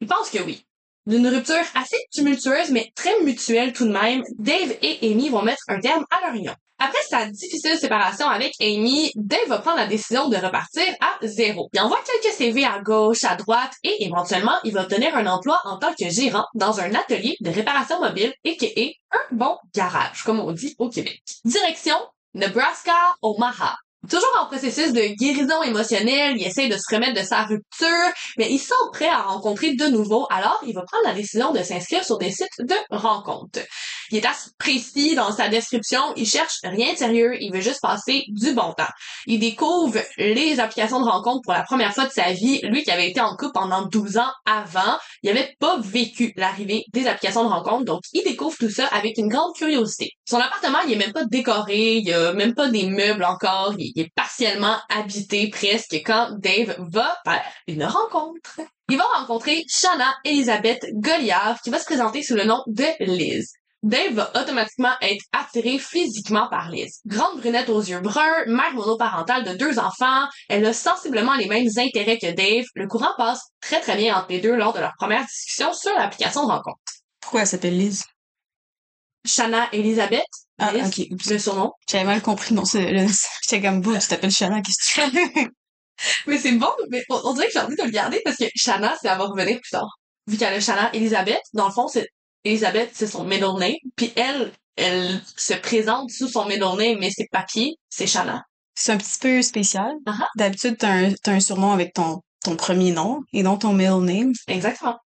[0.00, 0.64] Je pense que oui.
[1.06, 5.62] D'une rupture assez tumultueuse mais très mutuelle tout de même, Dave et Amy vont mettre
[5.68, 6.54] un terme à leur union.
[6.78, 11.68] Après sa difficile séparation avec Amy, Dave va prendre la décision de repartir à zéro.
[11.74, 15.60] Il envoie quelques CV à gauche, à droite et éventuellement, il va obtenir un emploi
[15.64, 19.58] en tant que gérant dans un atelier de réparation mobile et qui est un bon
[19.74, 21.20] garage, comme on dit au Québec.
[21.44, 21.96] Direction
[22.32, 23.76] Nebraska, Omaha.
[24.08, 28.50] Toujours en processus de guérison émotionnelle, il essaie de se remettre de sa rupture, mais
[28.50, 32.02] il sent prêt à rencontrer de nouveau, alors il va prendre la décision de s'inscrire
[32.02, 33.60] sur des sites de rencontres.
[34.10, 37.80] Il est assez précis dans sa description, il cherche rien de sérieux, il veut juste
[37.80, 38.90] passer du bon temps.
[39.26, 42.90] Il découvre les applications de rencontres pour la première fois de sa vie, lui qui
[42.90, 47.44] avait été en couple pendant 12 ans avant, il avait pas vécu l'arrivée des applications
[47.44, 50.10] de rencontres, donc il découvre tout ça avec une grande curiosité.
[50.28, 53.74] Son appartement, il est même pas décoré, il y a même pas des meubles encore,
[53.78, 58.60] il est partiellement habité presque quand Dave va faire une rencontre.
[58.88, 63.59] Il va rencontrer Shanna Elizabeth Goliath qui va se présenter sous le nom de Liz.
[63.82, 67.00] Dave va automatiquement être attiré physiquement par Liz.
[67.06, 71.68] Grande brunette aux yeux bruns, mère monoparentale de deux enfants, elle a sensiblement les mêmes
[71.78, 72.64] intérêts que Dave.
[72.74, 75.94] Le courant passe très très bien entre les deux lors de leur première discussion sur
[75.94, 76.78] l'application de rencontre.
[77.20, 78.04] Pourquoi elle s'appelle Liz?
[79.26, 80.22] Shanna Elizabeth,
[80.58, 81.06] Ah, Liz, ok.
[81.30, 81.72] le surnom.
[81.90, 83.06] J'avais mal compris, non, c'est, le-
[83.42, 85.48] j'étais comme, bouh, tu t'appelles Shanna, qu'est-ce que tu fais?
[86.26, 88.96] Mais c'est bon, mais on, dirait que j'ai envie de le garder parce que Shanna,
[89.00, 89.98] c'est elle va revenir plus tard.
[90.26, 92.08] Vu qu'elle a Shanna Elizabeth, dans le fond, c'est
[92.44, 97.10] Elizabeth, c'est son middle name, puis elle, elle se présente sous son middle name, mais
[97.10, 98.44] ses papiers, c'est Shanna.
[98.74, 99.92] c'est un petit peu spécial.
[100.06, 100.28] Ah-ha.
[100.36, 104.32] D'habitude, t'as un, un surnom avec ton, ton premier nom et non ton middle name.
[104.48, 104.98] Exactement.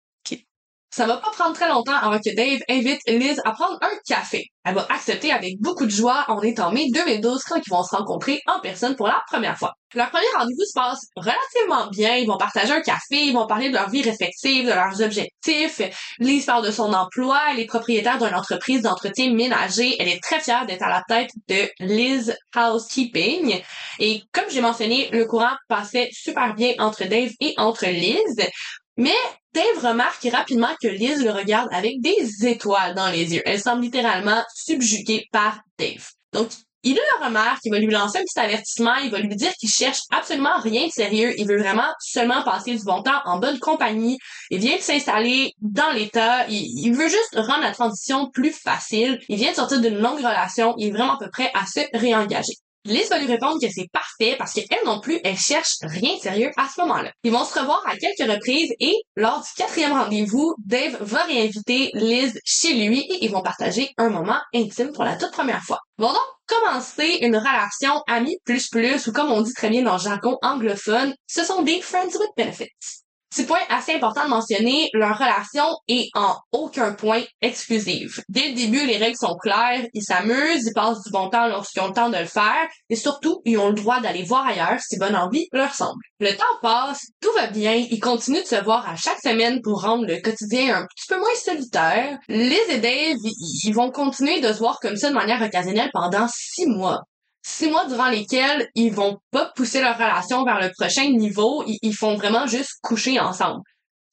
[0.95, 4.45] Ça va pas prendre très longtemps avant que Dave invite Liz à prendre un café.
[4.65, 6.25] Elle va accepter avec beaucoup de joie.
[6.29, 9.59] On est en mai 2012 quand ils vont se rencontrer en personne pour la première
[9.59, 9.73] fois.
[9.93, 12.15] Leur premier rendez-vous se passe relativement bien.
[12.15, 15.83] Ils vont partager un café, ils vont parler de leur vie respective, de leurs objectifs.
[16.21, 17.41] Liz parle de son emploi.
[17.51, 19.97] Elle est propriétaire d'une entreprise d'entretien ménager.
[19.99, 23.61] Elle est très fière d'être à la tête de Liz Housekeeping.
[23.99, 28.49] Et comme j'ai mentionné, le courant passait super bien entre Dave et entre Liz.
[28.97, 29.17] Mais
[29.53, 33.43] Dave remarque rapidement que Liz le regarde avec des étoiles dans les yeux.
[33.45, 36.09] Elle semble littéralement subjuguée par Dave.
[36.33, 36.49] Donc,
[36.87, 39.71] il le remarque, il va lui lancer un petit avertissement, il va lui dire qu'il
[39.71, 43.59] cherche absolument rien de sérieux, il veut vraiment seulement passer du bon temps en bonne
[43.59, 44.19] compagnie,
[44.51, 49.37] il vient de s'installer dans l'état, il, veut juste rendre la transition plus facile, il
[49.37, 52.53] vient de sortir d'une longue relation, il est vraiment à peu près à se réengager.
[52.87, 56.21] Liz va lui répondre que c'est parfait parce qu'elle non plus, elle cherche rien de
[56.21, 57.11] sérieux à ce moment-là.
[57.23, 61.91] Ils vont se revoir à quelques reprises et lors du quatrième rendez-vous, Dave va réinviter
[61.95, 65.81] Liz chez lui et ils vont partager un moment intime pour la toute première fois.
[65.97, 69.95] Vont donc commencer une relation amie plus plus ou comme on dit très bien dans
[69.95, 73.04] le jargon anglophone, ce sont des friends with benefits.
[73.35, 78.23] Petit point assez important de mentionner, leur relation est en aucun point exclusive.
[78.29, 81.81] Dès le début, les règles sont claires, ils s'amusent, ils passent du bon temps lorsqu'ils
[81.81, 84.79] ont le temps de le faire, et surtout, ils ont le droit d'aller voir ailleurs
[84.79, 86.01] si bonne envie leur semble.
[86.21, 89.83] Le temps passe, tout va bien, ils continuent de se voir à chaque semaine pour
[89.83, 92.17] rendre le quotidien un petit peu moins solitaire.
[92.29, 96.67] Dave, ils ils vont continuer de se voir comme ça de manière occasionnelle pendant six
[96.67, 97.03] mois
[97.45, 101.95] six mois durant lesquels ils vont pas pousser leur relation vers le prochain niveau, ils,
[101.95, 103.61] font vraiment juste coucher ensemble.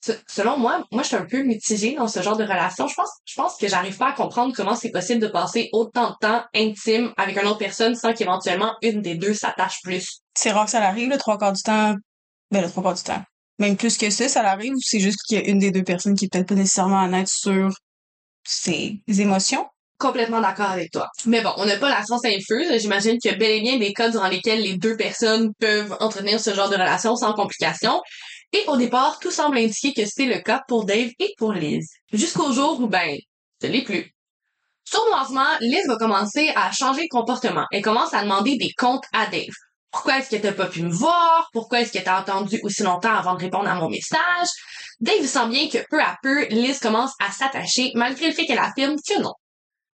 [0.04, 2.88] Se- selon moi, moi je suis un peu mitigée dans ce genre de relation.
[2.88, 6.12] Je pense, je pense que j'arrive pas à comprendre comment c'est possible de passer autant
[6.12, 10.22] de temps intime avec une autre personne sans qu'éventuellement une des deux s'attache plus.
[10.36, 11.96] C'est rare que ça l'arrive, le trois quarts du temps.
[12.52, 13.24] Ben, le trois quarts du temps.
[13.60, 15.84] Même plus que ça, ça l'arrive ou c'est juste qu'il y a une des deux
[15.84, 17.72] personnes qui est peut-être pas nécessairement honnête sur
[18.44, 19.67] ses émotions?
[20.02, 21.08] Complètement d'accord avec toi.
[21.26, 22.68] Mais bon, on n'a pas la science infuse.
[22.80, 25.96] J'imagine qu'il y a bel et bien des cas durant lesquels les deux personnes peuvent
[26.00, 28.02] entretenir ce genre de relation sans complications.
[28.54, 31.88] Et au départ, tout semble indiquer que c'est le cas pour Dave et pour Liz.
[32.12, 33.18] Jusqu'au jour où, ben,
[33.62, 34.12] ce n'est plus.
[34.84, 37.66] Sournoisement, Liz va commencer à changer de comportement.
[37.72, 39.54] Elle commence à demander des comptes à Dave.
[39.92, 41.50] Pourquoi est-ce que t'as pas pu me voir?
[41.54, 44.50] Pourquoi est-ce que t'as attendu aussi longtemps avant de répondre à mon message?
[45.00, 48.60] Dave sent bien que peu à peu, Liz commence à s'attacher, malgré le fait qu'elle
[48.60, 49.34] affirme que non.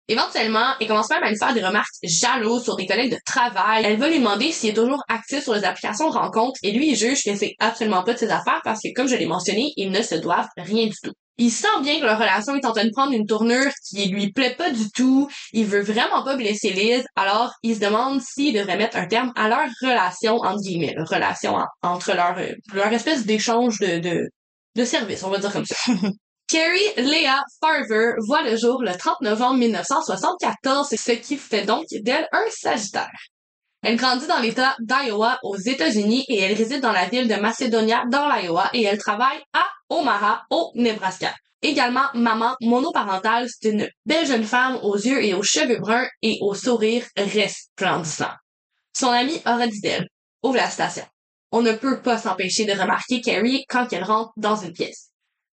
[0.10, 3.84] Éventuellement, elle commence même à lui faire des remarques jalouses sur des collègues de travail.
[3.86, 6.96] Elle va lui demander s'il est toujours actif sur les applications rencontres et lui, il
[6.96, 9.92] juge que c'est absolument pas de ses affaires parce que, comme je l'ai mentionné, ils
[9.92, 11.12] ne se doivent rien du tout.
[11.40, 14.32] Il sent bien que leur relation est en train de prendre une tournure qui lui
[14.32, 15.30] plaît pas du tout.
[15.54, 17.06] Il veut vraiment pas blesser Liz.
[17.16, 21.58] Alors, il se demande s'il devrait mettre un terme à leur relation, entre guillemets, relation
[21.84, 22.36] entre leur,
[22.74, 24.30] leur espèce d'échange de, de,
[24.76, 25.76] de service, on va dire comme ça.
[26.48, 32.26] Carrie Leah Farver voit le jour le 30 novembre 1974, ce qui fait donc d'elle
[32.32, 33.12] un Sagittaire.
[33.84, 38.06] Elle grandit dans l'État d'Iowa aux États-Unis et elle réside dans la ville de Macedonia
[38.10, 41.36] dans l'Iowa et elle travaille à Omaha au Nebraska.
[41.62, 46.38] Également maman monoparentale, c'est une belle jeune femme aux yeux et aux cheveux bruns et
[46.40, 48.32] au sourire resplendissant.
[48.94, 50.08] Son amie aura dit d'elle,
[50.44, 51.04] ouvre la station.
[51.52, 55.07] On ne peut pas s'empêcher de remarquer Carrie quand elle rentre dans une pièce.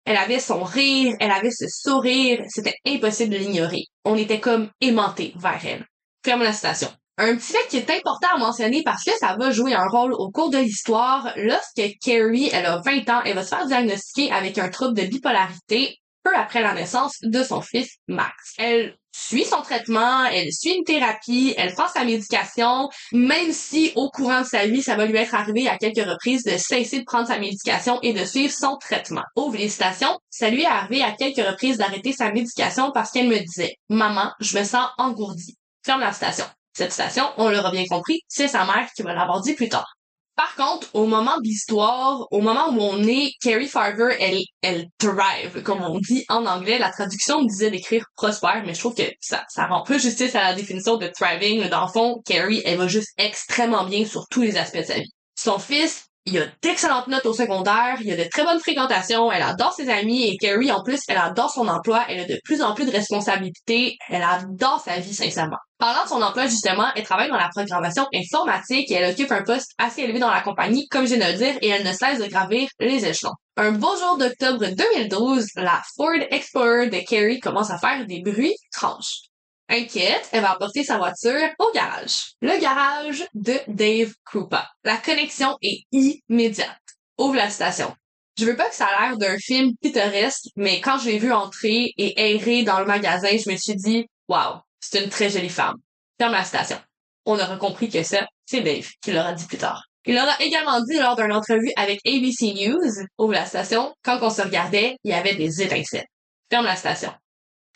[0.05, 3.85] Elle avait son rire, elle avait ce sourire, c'était impossible de l'ignorer.
[4.05, 5.87] On était comme aimantés vers elle.
[6.25, 6.89] Ferme la citation.
[7.17, 10.15] Un petit fait qui est important à mentionner parce que ça va jouer un rôle
[10.15, 11.33] au cours de l'histoire.
[11.37, 15.07] Lorsque Carrie, elle a 20 ans, elle va se faire diagnostiquer avec un trouble de
[15.07, 18.55] bipolarité peu après la naissance de son fils Max.
[18.59, 24.11] Elle suit son traitement, elle suit une thérapie, elle prend sa médication, même si au
[24.11, 27.05] courant de sa vie, ça va lui être arrivé à quelques reprises de cesser de
[27.05, 29.23] prendre sa médication et de suivre son traitement.
[29.37, 33.39] Aux félicitations, ça lui est arrivé à quelques reprises d'arrêter sa médication parce qu'elle me
[33.39, 36.47] disait «Maman, je me sens engourdie.» Ferme la station.
[36.77, 39.95] Cette station, on l'aura bien compris, c'est sa mère qui va l'avoir dit plus tard.
[40.37, 44.89] Par contre, au moment de l'histoire, au moment où on est, Carrie Farver, elle, elle
[44.99, 46.79] thrive, comme on dit en anglais.
[46.79, 50.35] La traduction me disait d'écrire prospère, mais je trouve que ça, ça rend peu justice
[50.35, 51.69] à la définition de thriving.
[51.69, 54.95] Dans le fond, Carrie, elle va juste extrêmement bien sur tous les aspects de sa
[54.95, 55.13] vie.
[55.37, 59.43] Son fils, il a d'excellentes notes au secondaire, il a de très bonnes fréquentations, elle
[59.43, 62.63] adore ses amis et Carrie, en plus, elle adore son emploi, elle a de plus
[62.63, 65.59] en plus de responsabilités, elle adore sa vie, sincèrement.
[65.79, 69.43] Parlant de son emploi, justement, elle travaille dans la programmation informatique et elle occupe un
[69.43, 71.93] poste assez élevé dans la compagnie, comme je viens de le dire, et elle ne
[71.93, 73.35] cesse de gravir les échelons.
[73.59, 78.57] Un beau jour d'octobre 2012, la Ford Explorer de Carrie commence à faire des bruits
[78.73, 79.29] étranges.
[79.69, 82.35] Inquiète, elle va apporter sa voiture au garage.
[82.43, 84.71] Le garage de Dave Krupa.
[84.85, 86.79] La connexion est immédiate.
[87.19, 87.95] Ouvre la station.
[88.39, 91.33] Je veux pas que ça a l'air d'un film pittoresque, mais quand je l'ai vu
[91.33, 95.49] entrer et errer dans le magasin, je me suis dit, wow, c'est une très jolie
[95.49, 95.77] femme.
[96.19, 96.79] Ferme la station.
[97.25, 99.85] On aura compris que ça, c'est Dave qui l'aura dit plus tard.
[100.05, 104.29] Il aura également dit lors d'une entrevue avec ABC News, ouvre la station, quand on
[104.29, 106.07] se regardait, il y avait des étincelles.
[106.51, 107.13] Ferme la station.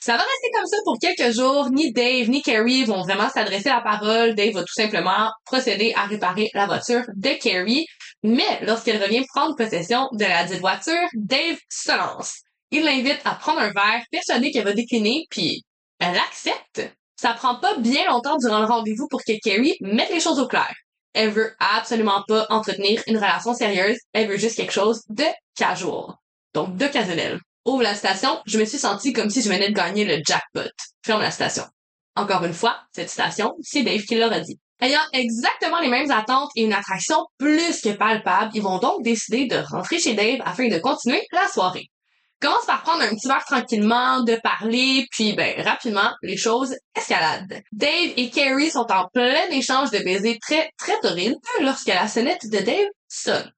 [0.00, 1.70] Ça va rester comme ça pour quelques jours.
[1.70, 4.34] Ni Dave ni Carrie vont vraiment s'adresser la parole.
[4.34, 7.86] Dave va tout simplement procéder à réparer la voiture de Carrie.
[8.22, 12.38] Mais lorsqu'elle revient prendre possession de la dite voiture, Dave se lance.
[12.70, 15.64] Il l'invite à prendre un verre, persuadé qu'elle va décliner, puis
[15.98, 16.92] elle accepte.
[17.16, 20.46] Ça prend pas bien longtemps durant le rendez-vous pour que Carrie mette les choses au
[20.46, 20.72] clair.
[21.14, 25.24] Elle veut absolument pas entretenir une relation sérieuse, elle veut juste quelque chose de
[25.56, 26.14] casual.
[26.54, 27.40] Donc d'occasionnel.
[27.68, 30.70] Ouvre la station, je me suis sentie comme si je venais de gagner le jackpot.
[31.04, 31.64] Ferme la station.
[32.16, 34.58] Encore une fois, cette station, c'est Dave qui l'aura dit.
[34.80, 39.48] Ayant exactement les mêmes attentes et une attraction plus que palpable, ils vont donc décider
[39.48, 41.90] de rentrer chez Dave afin de continuer la soirée.
[42.40, 47.60] Commence par prendre un petit verre tranquillement, de parler, puis ben rapidement, les choses escaladent.
[47.72, 52.50] Dave et Carrie sont en plein échange de baisers très très torrides lorsque la sonnette
[52.50, 53.52] de Dave sonne.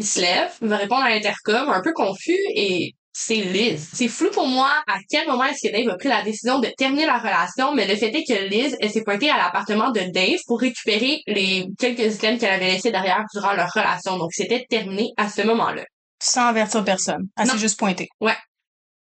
[0.00, 3.88] Il se lève, va répondre à l'intercom, un peu confus, et c'est Liz.
[3.94, 6.68] C'est flou pour moi à quel moment est-ce que Dave a pris la décision de
[6.76, 10.00] terminer la relation, mais le fait est que Liz, elle s'est pointée à l'appartement de
[10.12, 14.18] Dave pour récupérer les quelques items qu'elle avait laissés derrière durant leur relation.
[14.18, 15.84] Donc, c'était terminé à ce moment-là.
[16.22, 17.26] Sans avertir personne.
[17.38, 18.08] Elle s'est juste pointée.
[18.20, 18.36] Ouais.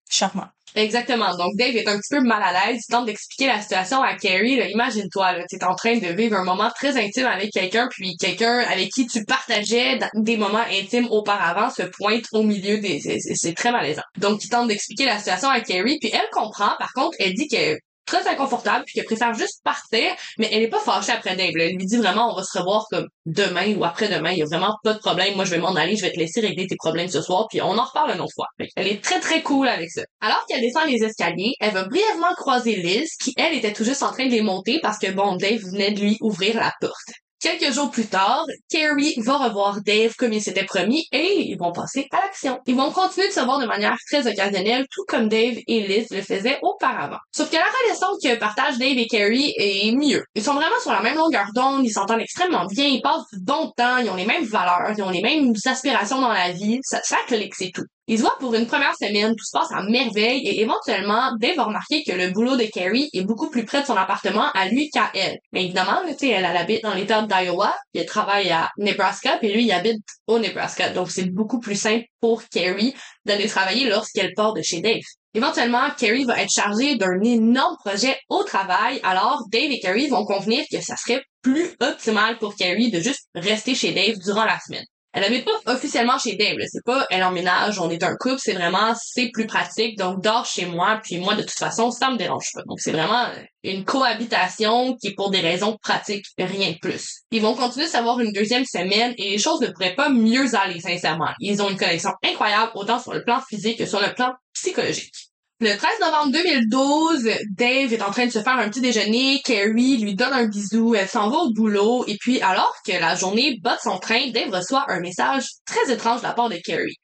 [0.10, 0.50] Charmant.
[0.76, 1.36] Exactement.
[1.36, 4.16] Donc Dave est un petit peu mal à l'aise, il tente d'expliquer la situation à
[4.16, 4.60] Carrie.
[4.72, 8.60] Imagine-toi, tu es en train de vivre un moment très intime avec quelqu'un, puis quelqu'un
[8.60, 13.00] avec qui tu partageais des moments intimes auparavant se pointe au milieu des...
[13.02, 14.04] C'est très malaisant.
[14.18, 16.72] Donc il tente d'expliquer la situation à Carrie, puis elle comprend.
[16.80, 20.70] Par contre, elle dit que très inconfortable puis qu'elle préfère juste partir, mais elle est
[20.70, 21.52] pas fâchée après Dave.
[21.56, 24.46] Elle lui dit vraiment on va se revoir comme demain ou après-demain, il y a
[24.46, 25.36] vraiment pas de problème.
[25.36, 27.62] Moi je vais m'en aller, je vais te laisser régler tes problèmes ce soir puis
[27.62, 28.48] on en reparle une autre fois.
[28.76, 30.02] Elle est très très cool avec ça.
[30.22, 34.04] Alors qu'elle descend les escaliers, elle va brièvement croiser Liz qui elle était tout juste
[34.04, 37.12] en train de les monter parce que bon Dave venait de lui ouvrir la porte.
[37.42, 41.72] Quelques jours plus tard, Carrie va revoir Dave comme il s'était promis et ils vont
[41.72, 42.60] passer à l'action.
[42.68, 46.06] Ils vont continuer de se voir de manière très occasionnelle, tout comme Dave et Liz
[46.12, 47.18] le faisaient auparavant.
[47.32, 50.24] Sauf que la relation que partagent Dave et Carrie est mieux.
[50.36, 53.40] Ils sont vraiment sur la même longueur d'onde, ils s'entendent extrêmement bien, ils passent du
[53.40, 56.78] bon temps, ils ont les mêmes valeurs, ils ont les mêmes aspirations dans la vie,
[56.84, 57.86] ça, ça clique, c'est tout.
[58.08, 61.66] Ils voient pour une première semaine, tout se passe à merveille et éventuellement, Dave va
[61.66, 64.90] remarquer que le boulot de Carrie est beaucoup plus près de son appartement à lui
[64.90, 65.38] qu'à elle.
[65.54, 69.66] Mais évidemment, tu elle, elle, habite dans l'état d'Iowa, elle travaille à Nebraska, puis lui,
[69.66, 70.90] il habite au Nebraska.
[70.90, 75.02] Donc, c'est beaucoup plus simple pour Carrie d'aller travailler lorsqu'elle part de chez Dave.
[75.34, 80.26] Éventuellement, Carrie va être chargée d'un énorme projet au travail, alors Dave et Carrie vont
[80.26, 84.60] convenir que ça serait plus optimal pour Carrie de juste rester chez Dave durant la
[84.60, 84.86] semaine.
[85.14, 88.54] Elle habite pas officiellement chez Dave, c'est pas elle emménage, on est un couple, c'est
[88.54, 92.18] vraiment c'est plus pratique, donc dors chez moi, puis moi de toute façon ça me
[92.18, 92.62] dérange pas.
[92.66, 93.26] Donc c'est vraiment
[93.64, 97.24] une cohabitation qui est pour des raisons pratiques, rien de plus.
[97.32, 100.56] Ils vont continuer de savoir une deuxième semaine et les choses ne pourraient pas mieux
[100.56, 101.32] aller sincèrement.
[101.40, 105.31] Ils ont une connexion incroyable autant sur le plan physique que sur le plan psychologique.
[105.64, 110.00] Le 13 novembre 2012, Dave est en train de se faire un petit déjeuner, Carrie
[110.00, 113.60] lui donne un bisou, elle s'en va au boulot, et puis alors que la journée
[113.62, 116.96] bat son train, Dave reçoit un message très étrange de la part de Carrie.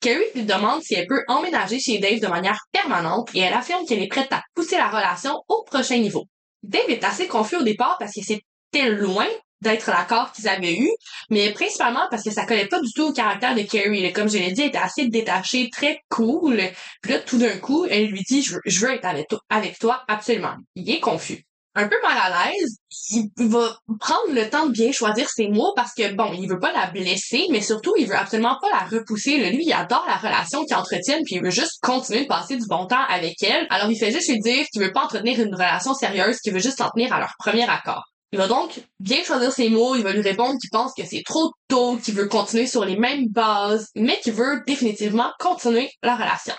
[0.00, 3.84] Carrie lui demande si elle peut emménager chez Dave de manière permanente et elle affirme
[3.84, 6.24] qu'elle est prête à pousser la relation au prochain niveau.
[6.62, 9.28] Dave est assez confus au départ parce que c'était loin
[9.60, 10.90] d'être l'accord qu'ils avaient eu,
[11.30, 14.12] mais principalement parce que ça collait pas du tout au caractère de Carrie.
[14.12, 16.60] Comme je l'ai dit, elle était assez détachée, très cool.
[17.02, 20.02] Puis là, tout d'un coup, elle lui dit, je veux, être avec toi, avec toi,
[20.08, 20.54] absolument.
[20.74, 21.44] Il est confus.
[21.74, 22.78] Un peu mal à l'aise,
[23.10, 26.58] il va prendre le temps de bien choisir ses mots parce que bon, il veut
[26.58, 29.38] pas la blesser, mais surtout, il veut absolument pas la repousser.
[29.50, 32.66] Lui, il adore la relation qu'ils entretiennent, puis il veut juste continuer de passer du
[32.66, 33.66] bon temps avec elle.
[33.70, 36.58] Alors, il fait juste lui dire qu'il veut pas entretenir une relation sérieuse, qu'il veut
[36.58, 38.02] juste s'en tenir à leur premier accord.
[38.32, 41.22] Il va donc bien choisir ses mots, il va lui répondre qu'il pense que c'est
[41.24, 46.14] trop tôt, qu'il veut continuer sur les mêmes bases, mais qu'il veut définitivement continuer la
[46.14, 46.54] relation.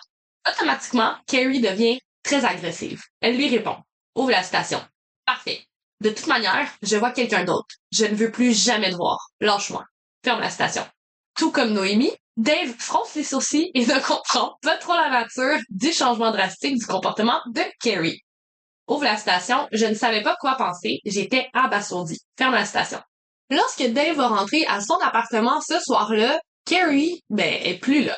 [0.49, 3.03] Automatiquement, Carrie devient très agressive.
[3.21, 3.75] Elle lui répond.
[4.15, 4.81] Ouvre la citation.
[5.25, 5.63] Parfait.
[6.01, 7.75] De toute manière, je vois quelqu'un d'autre.
[7.91, 9.29] Je ne veux plus jamais te voir.
[9.39, 9.85] Lâche-moi.
[10.23, 10.85] Ferme la citation.
[11.37, 15.91] Tout comme Noémie, Dave fronce les sourcils et ne comprend pas trop la nature du
[15.91, 18.23] changement drastique du comportement de Carrie.
[18.89, 22.17] Ouvre la station, je ne savais pas quoi penser, j'étais abasourdi.
[22.37, 22.99] Ferme la station.
[23.51, 28.17] Lorsque Dave va rentrer à son appartement ce soir-là, Carrie, ben, est plus là.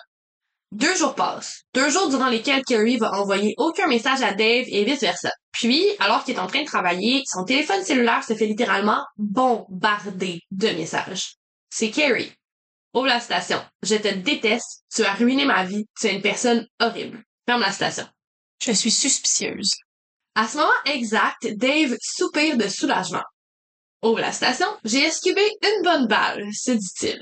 [0.71, 1.63] Deux jours passent.
[1.73, 5.31] Deux jours durant lesquels Carrie va envoyer aucun message à Dave et vice-versa.
[5.51, 10.39] Puis, alors qu'il est en train de travailler, son téléphone cellulaire se fait littéralement bombarder
[10.51, 11.35] de messages.
[11.69, 12.31] C'est Carrie.
[12.93, 13.61] Ouvre la station.
[13.83, 14.83] Je te déteste.
[14.93, 15.85] Tu as ruiné ma vie.
[15.99, 17.21] Tu es une personne horrible.
[17.45, 18.07] Ferme la station.
[18.61, 19.71] Je suis suspicieuse.
[20.35, 23.23] À ce moment exact, Dave soupire de soulagement.
[24.01, 27.21] Ouvre la station, j'ai esquivé une bonne balle, se dit-il.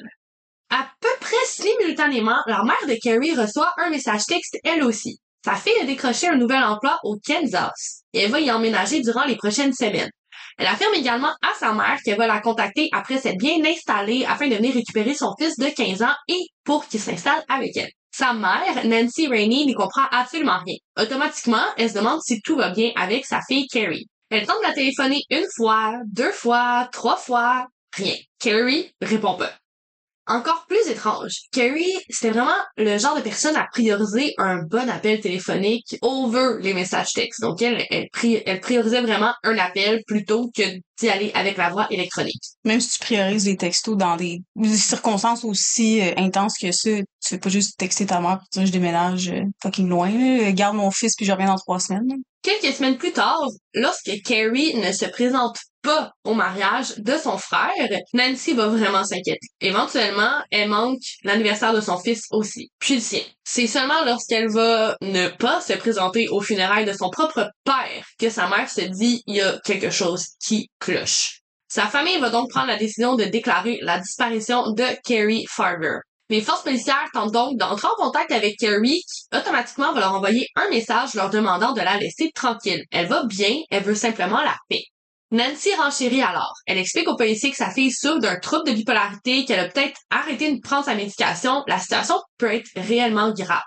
[0.69, 5.19] À peu près simultanément, la mère de Carrie reçoit un message texte elle aussi.
[5.43, 9.26] Sa fille a décroché un nouvel emploi au Kansas et elle va y emménager durant
[9.26, 10.12] les prochaines semaines.
[10.60, 14.48] Elle affirme également à sa mère qu'elle va la contacter après s'être bien installée afin
[14.48, 17.91] de venir récupérer son fils de 15 ans et pour qu'il s'installe avec elle.
[18.12, 20.76] Sa mère, Nancy Rainey, n'y comprend absolument rien.
[21.00, 24.08] Automatiquement, elle se demande si tout va bien avec sa fille Carrie.
[24.30, 28.15] Elle tente de la téléphoner une fois, deux fois, trois fois, rien.
[28.39, 29.52] Carrie répond pas
[30.30, 31.32] encore plus étrange.
[31.52, 36.74] Carrie, c'était vraiment le genre de personne à prioriser un bon appel téléphonique over les
[36.74, 37.42] messages textes.
[37.42, 38.08] Donc elle, elle,
[38.46, 40.63] elle priorisait vraiment un appel plutôt que
[41.00, 42.44] d'y aller avec la voix électronique.
[42.65, 44.42] Même si tu priorises les textos dans des,
[44.76, 48.65] circonstances aussi euh, intenses que ça, tu fais pas juste texter ta mère pour dire
[48.65, 52.08] je déménage euh, fucking loin, garde mon fils puis je reviens dans trois semaines.
[52.42, 53.42] Quelques semaines plus tard,
[53.74, 57.72] lorsque Carrie ne se présente pas au mariage de son frère,
[58.13, 59.48] Nancy va vraiment s'inquiéter.
[59.62, 63.22] Éventuellement, elle manque l'anniversaire de son fils aussi, puis le sien.
[63.44, 68.30] C'est seulement lorsqu'elle va ne pas se présenter aux funérailles de son propre père que
[68.30, 71.39] sa mère se dit il y a quelque chose qui cloche.
[71.68, 76.00] Sa famille va donc prendre la décision de déclarer la disparition de Carrie Farver.
[76.32, 80.48] Les forces policières tentent donc d'entrer en contact avec Carrie, qui automatiquement va leur envoyer
[80.56, 82.84] un message leur demandant de la laisser tranquille.
[82.92, 84.84] Elle va bien, elle veut simplement la paix.
[85.32, 86.54] Nancy renchérit alors.
[86.65, 90.00] Elle explique aux policiers que sa fille souffre d'un trouble de bipolarité, qu'elle a peut-être
[90.10, 91.63] arrêté de prendre sa médication.
[91.68, 93.62] La situation peut être réellement grave.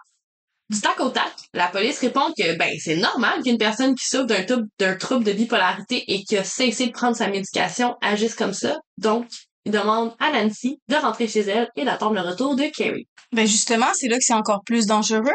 [0.70, 4.24] Du tac au tac, la police répond que ben c'est normal qu'une personne qui souffre
[4.24, 8.34] d'un trouble, d'un trouble de bipolarité et qui a cessé de prendre sa médication agisse
[8.34, 8.78] comme ça.
[8.96, 9.26] Donc,
[9.64, 13.06] il demande à Nancy de rentrer chez elle et d'attendre le retour de Carrie.
[13.32, 15.30] Ben justement, c'est là que c'est encore plus dangereux.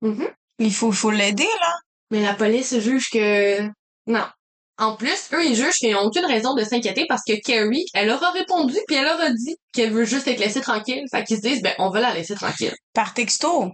[0.00, 0.28] Mhm.
[0.60, 1.74] Il faut, faut l'aider, là.
[2.10, 3.68] Mais la police juge que
[4.06, 4.26] non.
[4.78, 8.06] En plus, eux, ils jugent qu'ils n'ont aucune raison de s'inquiéter parce que Carrie, elle
[8.06, 11.04] leur a répondu puis elle leur a dit qu'elle veut juste être laissée tranquille.
[11.10, 12.74] Fait qu'ils se disent, ben, on va la laisser tranquille.
[12.94, 13.72] Par texto.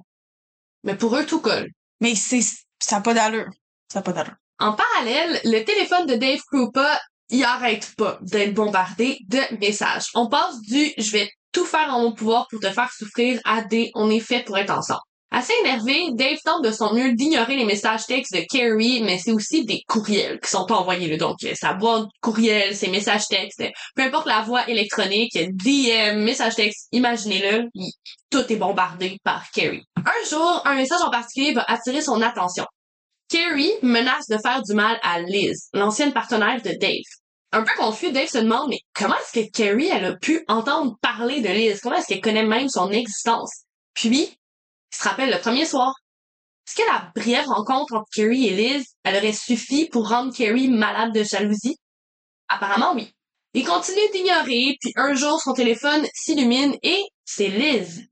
[0.82, 1.68] Mais pour eux, tout colle.
[2.00, 2.40] Mais c'est,
[2.80, 3.50] ça n'a pas d'allure.
[3.92, 4.36] Ça n'a pas d'allure.
[4.58, 10.06] En parallèle, le téléphone de Dave Krupa, il arrête pas d'être bombardé de messages.
[10.14, 13.62] On passe du je vais tout faire en mon pouvoir pour te faire souffrir à
[13.62, 15.00] des on est fait pour être ensemble.
[15.36, 19.32] Assez énervé, Dave tente de son mieux d'ignorer les messages textes de Carrie, mais c'est
[19.32, 21.16] aussi des courriels qui sont envoyés.
[21.16, 23.60] Donc, sa boîte courriel, ses messages textes,
[23.96, 27.68] peu importe la voie électronique, DM, message texte, imaginez-le,
[28.30, 29.82] tout est bombardé par Carrie.
[29.96, 32.66] Un jour, un message en particulier va attirer son attention.
[33.28, 37.02] Carrie menace de faire du mal à Liz, l'ancienne partenaire de Dave.
[37.50, 40.94] Un peu confus, Dave se demande, mais comment est-ce que Carrie, elle a pu entendre
[41.02, 41.80] parler de Liz?
[41.80, 43.64] Comment est-ce qu'elle connaît même son existence?
[43.94, 44.38] Puis,
[44.94, 45.92] il se rappelle le premier soir.
[46.66, 50.68] Est-ce que la brève rencontre entre Carrie et Liz, elle aurait suffi pour rendre Carrie
[50.68, 51.78] malade de jalousie?
[52.48, 53.12] Apparemment, oui.
[53.54, 58.09] Il continue d'ignorer, puis un jour, son téléphone s'illumine et c'est Liz.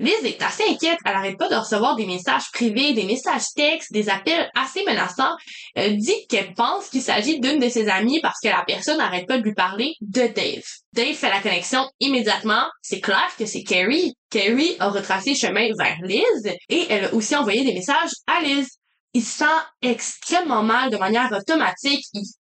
[0.00, 3.92] Liz est assez inquiète, elle arrête pas de recevoir des messages privés, des messages textes,
[3.92, 5.36] des appels assez menaçants.
[5.76, 9.28] Elle dit qu'elle pense qu'il s'agit d'une de ses amies parce que la personne n'arrête
[9.28, 10.64] pas de lui parler de Dave.
[10.92, 12.64] Dave fait la connexion immédiatement.
[12.82, 14.14] C'est clair que c'est Carrie.
[14.30, 18.68] Carrie a retracé chemin vers Liz et elle a aussi envoyé des messages à Liz.
[19.12, 22.04] Il se sent extrêmement mal de manière automatique.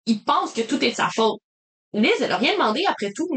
[0.06, 1.38] Il, pense que tout est de sa faute.
[1.92, 3.28] Liz, elle a rien demandé après tout.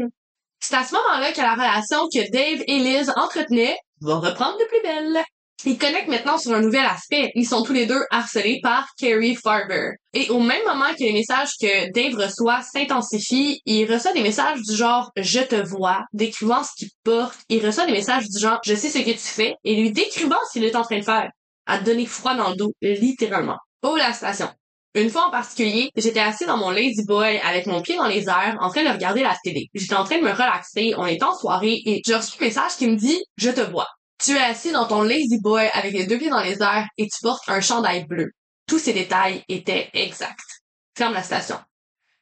[0.58, 4.64] C'est à ce moment-là que la relation que Dave et Liz entretenaient va reprendre de
[4.64, 5.24] plus belle.
[5.66, 7.30] Ils connectent maintenant sur un nouvel aspect.
[7.34, 9.90] Ils sont tous les deux harcelés par Carrie Farber.
[10.14, 14.62] Et au même moment que les messages que Dave reçoit s'intensifient, il reçoit des messages
[14.62, 17.38] du genre «je te vois», décrivant ce qu'il porte.
[17.50, 20.38] Il reçoit des messages du genre «je sais ce que tu fais» et lui décrivant
[20.48, 21.28] ce qu'il est en train de faire.
[21.66, 23.58] À donner froid dans le dos, littéralement.
[23.82, 24.48] Oh la station.
[24.94, 28.28] Une fois en particulier, j'étais assis dans mon lazy boy avec mon pied dans les
[28.28, 29.68] airs en train de regarder la télé.
[29.72, 32.76] J'étais en train de me relaxer, on est en soirée et j'ai reçu un message
[32.76, 33.86] qui me dit «Je te vois».
[34.22, 37.04] Tu es assis dans ton lazy boy avec les deux pieds dans les airs et
[37.04, 38.30] tu portes un chandail bleu.
[38.66, 40.62] Tous ces détails étaient exacts.
[40.96, 41.58] Ferme la station.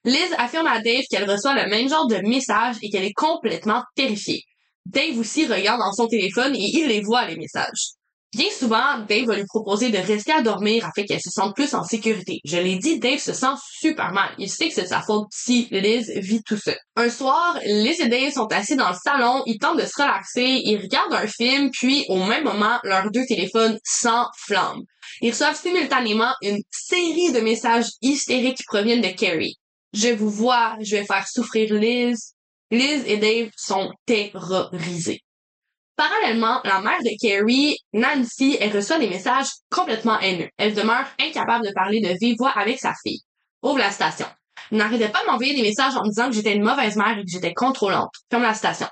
[0.05, 3.83] Liz affirme à Dave qu'elle reçoit le même genre de message et qu'elle est complètement
[3.97, 4.43] terrifiée.
[4.87, 7.98] Dave aussi regarde dans son téléphone et il les voit, les messages.
[8.37, 11.73] Bien souvent, Dave va lui proposer de rester à dormir afin qu'elle se sente plus
[11.73, 12.41] en sécurité.
[12.45, 14.35] Je l'ai dit, Dave se sent super mal.
[14.37, 16.77] Il sait que c'est sa faute si Liz vit tout seul.
[16.97, 20.61] Un soir, Liz et Dave sont assis dans le salon, ils tentent de se relaxer,
[20.63, 24.83] ils regardent un film, puis au même moment, leurs deux téléphones s'enflamment.
[25.23, 29.57] Ils reçoivent simultanément une série de messages hystériques qui proviennent de Carrie.
[29.95, 32.35] Je vous vois, je vais faire souffrir Liz.
[32.71, 35.23] Liz et Dave sont terrorisés.
[35.99, 40.49] Parallèlement, la mère de Carrie, Nancy, elle reçoit des messages complètement haineux.
[40.57, 43.19] Elle demeure incapable de parler de vive voix avec sa fille.
[43.65, 44.27] Ouvre la station.
[44.71, 47.25] N'arrêtez pas de m'envoyer des messages en me disant que j'étais une mauvaise mère et
[47.25, 48.13] que j'étais contrôlante.
[48.31, 48.87] Ferme la station.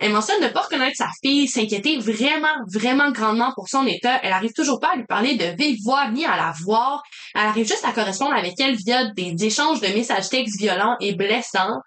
[0.00, 4.20] Elle mentionne ne pas reconnaître sa fille, s'inquiéter vraiment, vraiment grandement pour son état.
[4.22, 7.02] Elle arrive toujours pas à lui parler de vive voix ni à la voir.
[7.34, 11.14] Elle arrive juste à correspondre avec elle via des échanges de messages textes violents et
[11.14, 11.80] blessants.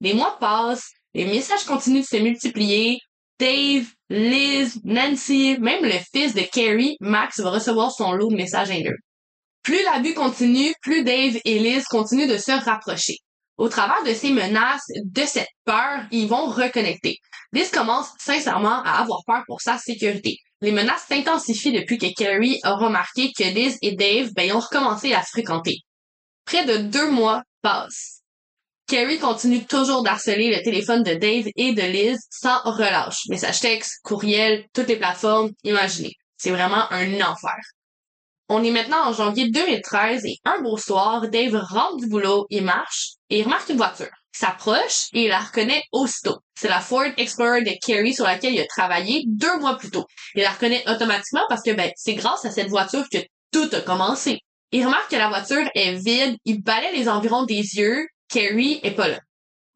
[0.00, 3.00] Les mois passent, les messages continuent de se multiplier.
[3.38, 8.70] Dave, Liz, Nancy, même le fils de Carrie, Max, va recevoir son lot de messages
[8.70, 8.96] haineux.
[9.62, 13.16] Plus l'abus continue, plus Dave et Liz continuent de se rapprocher.
[13.56, 17.18] Au travers de ces menaces, de cette peur, ils vont reconnecter.
[17.52, 20.38] Liz commence sincèrement à avoir peur pour sa sécurité.
[20.60, 25.12] Les menaces s'intensifient depuis que Carrie a remarqué que Liz et Dave ben, ont recommencé
[25.12, 25.78] à se fréquenter.
[26.44, 28.23] Près de deux mois passent.
[28.86, 33.22] Carrie continue toujours d'harceler le téléphone de Dave et de Liz sans relâche.
[33.30, 36.12] Messages textes, courriels, toutes les plateformes, imaginez.
[36.36, 37.56] C'est vraiment un enfer.
[38.50, 42.62] On est maintenant en janvier 2013 et un beau soir, Dave rentre du boulot, il
[42.62, 44.10] marche et il remarque une voiture.
[44.34, 46.36] Il s'approche et il la reconnaît aussitôt.
[46.54, 50.04] C'est la Ford Explorer de Carrie sur laquelle il a travaillé deux mois plus tôt.
[50.34, 53.18] Il la reconnaît automatiquement parce que ben, c'est grâce à cette voiture que
[53.50, 54.40] tout a commencé.
[54.72, 58.96] Il remarque que la voiture est vide, il balaie les environs des yeux, Carrie est
[58.96, 59.20] pas là.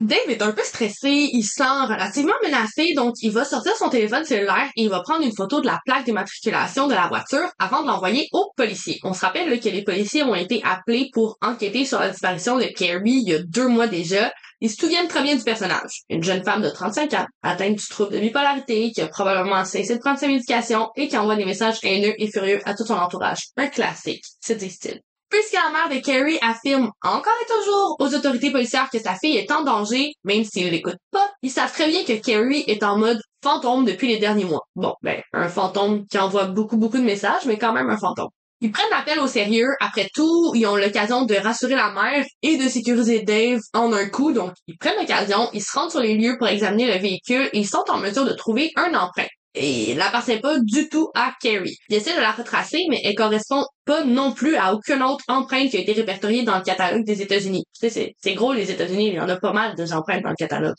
[0.01, 3.89] Dave est un peu stressé, il se sent relativement menacé, donc il va sortir son
[3.89, 7.49] téléphone cellulaire et il va prendre une photo de la plaque d'immatriculation de la voiture
[7.61, 8.99] avant de l'envoyer aux policiers.
[9.05, 12.65] On se rappelle que les policiers ont été appelés pour enquêter sur la disparition de
[12.65, 14.33] Carrie il y a deux mois déjà.
[14.61, 16.03] Ils se souviennent très bien du personnage.
[16.09, 19.95] Une jeune femme de 35 ans, atteinte du trouble de bipolarité, qui a probablement cessé
[19.95, 22.95] de prendre sa médication et qui envoie des messages haineux et furieux à tout son
[22.95, 23.51] entourage.
[23.57, 25.01] Un classique, c'est style.
[25.31, 29.37] Puisque la mère de Carrie affirme encore et toujours aux autorités policières que sa fille
[29.37, 32.97] est en danger, même s'ils l'écoutent pas, ils savent très bien que Carrie est en
[32.97, 34.63] mode fantôme depuis les derniers mois.
[34.75, 38.31] Bon, ben, un fantôme qui envoie beaucoup beaucoup de messages, mais quand même un fantôme.
[38.61, 39.69] Ils prennent l'appel au sérieux.
[39.81, 44.09] Après tout, ils ont l'occasion de rassurer la mère et de sécuriser Dave en un
[44.09, 44.33] coup.
[44.33, 47.59] Donc, ils prennent l'occasion, ils se rendent sur les lieux pour examiner le véhicule et
[47.59, 51.35] ils sont en mesure de trouver un emprunt et elle appartient pas du tout à
[51.41, 51.77] Carrie.
[51.89, 55.71] Il essaie de la retracer, mais elle correspond pas non plus à aucune autre empreinte
[55.71, 57.65] qui a été répertoriée dans le catalogue des États-Unis.
[57.79, 60.31] Tu sais, c'est gros les États-Unis, il y en a pas mal des empreintes dans
[60.31, 60.75] le catalogue.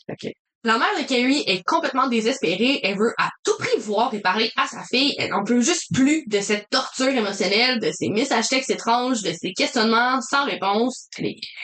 [0.62, 2.80] La mère de Carrie est complètement désespérée.
[2.82, 5.14] Elle veut à tout prix voir et parler à sa fille.
[5.18, 9.32] Elle n'en peut juste plus de cette torture émotionnelle, de ces messages textes étranges, de
[9.32, 11.08] ces questionnements sans réponse.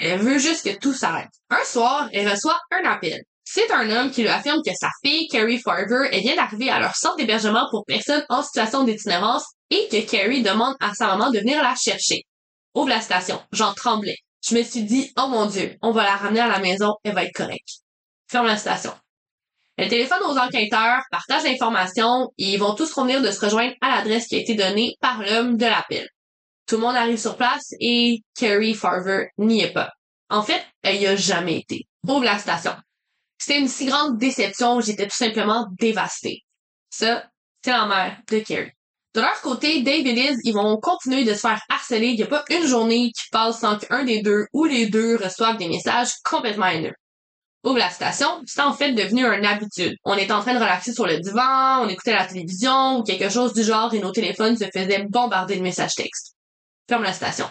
[0.01, 1.29] Elle veut juste que tout s'arrête.
[1.51, 3.21] Un soir, elle reçoit un appel.
[3.49, 6.81] C'est un homme qui lui affirme que sa fille, Carrie Farver, est vient d'arriver à
[6.81, 11.31] leur centre d'hébergement pour personnes en situation d'itinérance et que Carrie demande à sa maman
[11.31, 12.25] de venir la chercher.
[12.75, 13.41] Ouvre la station.
[13.53, 14.17] J'en tremblais.
[14.45, 17.15] Je me suis dit, oh mon dieu, on va la ramener à la maison, elle
[17.15, 17.83] va être correcte.
[18.29, 18.93] Ferme la station.
[19.77, 23.95] Elle téléphone aux enquêteurs, partage l'information et ils vont tous revenir de se rejoindre à
[23.95, 26.09] l'adresse qui a été donnée par l'homme de l'appel.
[26.67, 29.93] Tout le monde arrive sur place et Carrie Farver n'y est pas.
[30.31, 31.87] En fait, elle y a jamais été.
[32.09, 32.75] Ouvre la station.
[33.39, 36.43] C'était une si grande déception, j'étais tout simplement dévastée.
[36.91, 37.29] Ça,
[37.65, 38.71] c'est la mère de Carrie.
[39.15, 42.09] De leur côté, Dave et Liz, ils vont continuer de se faire harceler.
[42.09, 45.17] Il n'y a pas une journée qui passe sans qu'un des deux ou les deux
[45.17, 46.93] reçoivent des messages complètement haineux.
[47.65, 49.97] Ouvre la station, c'est en fait devenu une habitude.
[50.05, 53.31] On est en train de relaxer sur le divan, on écoutait la télévision ou quelque
[53.31, 56.37] chose du genre et nos téléphones se faisaient bombarder de messages textes.
[56.89, 57.47] Ferme la station.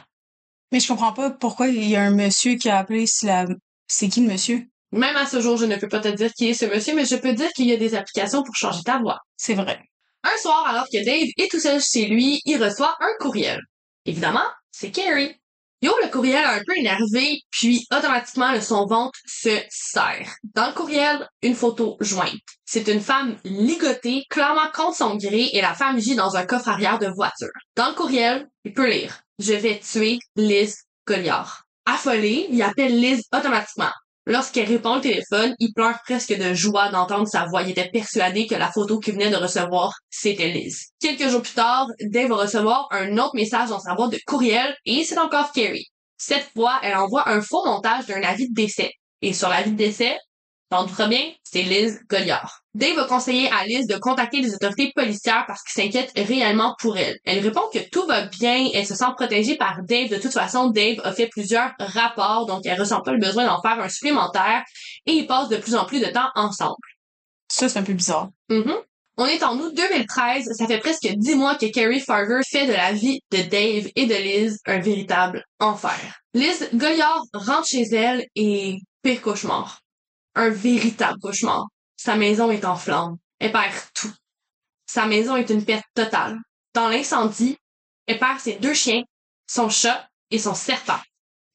[0.71, 3.45] Mais je comprends pas pourquoi il y a un monsieur qui a appelé si la...
[3.87, 4.69] C'est qui le monsieur?
[4.95, 7.03] Même à ce jour, je ne peux pas te dire qui est ce monsieur, mais
[7.03, 9.19] je peux dire qu'il y a des applications pour changer ta voix.
[9.35, 9.81] C'est vrai.
[10.23, 13.59] Un soir, alors que Dave est tout seul chez lui, il reçoit un courriel.
[14.05, 15.35] Évidemment, c'est Carrie.
[15.81, 20.33] Yo, le courriel un peu énervé, puis automatiquement, son ventre se serre.
[20.55, 22.31] Dans le courriel, une photo jointe.
[22.63, 26.69] C'est une femme ligotée, clairement contre son gré, et la femme gît dans un coffre
[26.69, 27.51] arrière de voiture.
[27.75, 31.65] Dans le courriel, il peut lire «Je vais tuer Liz Goliard».
[31.85, 33.91] Affolé, il appelle Liz automatiquement.
[34.27, 37.61] Lorsqu'elle répond au téléphone, il pleure presque de joie d'entendre sa voix.
[37.61, 40.87] Il était persuadé que la photo qu'il venait de recevoir, c'était Liz.
[40.99, 44.75] Quelques jours plus tard, Dave va recevoir un autre message dans sa boîte de courriel
[44.85, 45.91] et c'est encore Carrie.
[46.17, 48.93] Cette fois, elle envoie un faux montage d'un avis de décès.
[49.21, 50.17] Et sur l'avis de décès,
[50.71, 52.61] T'en très bien, c'est Liz Goliard.
[52.73, 56.97] Dave va conseiller à Liz de contacter les autorités policières parce qu'il s'inquiète réellement pour
[56.97, 57.19] elle.
[57.23, 60.09] Elle répond que tout va bien, elle se sent protégée par Dave.
[60.09, 63.61] De toute façon, Dave a fait plusieurs rapports, donc elle ressent pas le besoin d'en
[63.61, 64.63] faire un supplémentaire
[65.05, 66.75] et ils passent de plus en plus de temps ensemble.
[67.47, 68.29] Ça, c'est un peu bizarre.
[68.49, 68.81] Mm-hmm.
[69.17, 72.73] On est en août 2013, ça fait presque dix mois que Carrie Farver fait de
[72.73, 76.19] la vie de Dave et de Liz un véritable enfer.
[76.33, 79.79] Liz Goliard rentre chez elle et pire cauchemar
[80.35, 81.65] un véritable cauchemar.
[81.97, 83.17] Sa maison est en flammes.
[83.39, 84.13] Elle perd tout.
[84.85, 86.37] Sa maison est une perte totale.
[86.73, 87.57] Dans l'incendie,
[88.05, 89.03] elle perd ses deux chiens,
[89.47, 90.99] son chat et son serpent.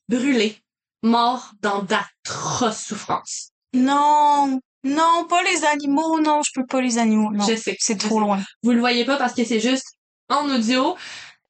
[0.09, 0.59] Brûlés,
[1.03, 3.51] morts dans d'atroces souffrances.
[3.73, 7.31] Non, non, pas les animaux, non, je peux pas les animaux.
[7.33, 7.77] Non, je sais.
[7.79, 8.43] C'est trop loin.
[8.63, 9.87] Vous le voyez pas parce que c'est juste
[10.29, 10.97] en audio.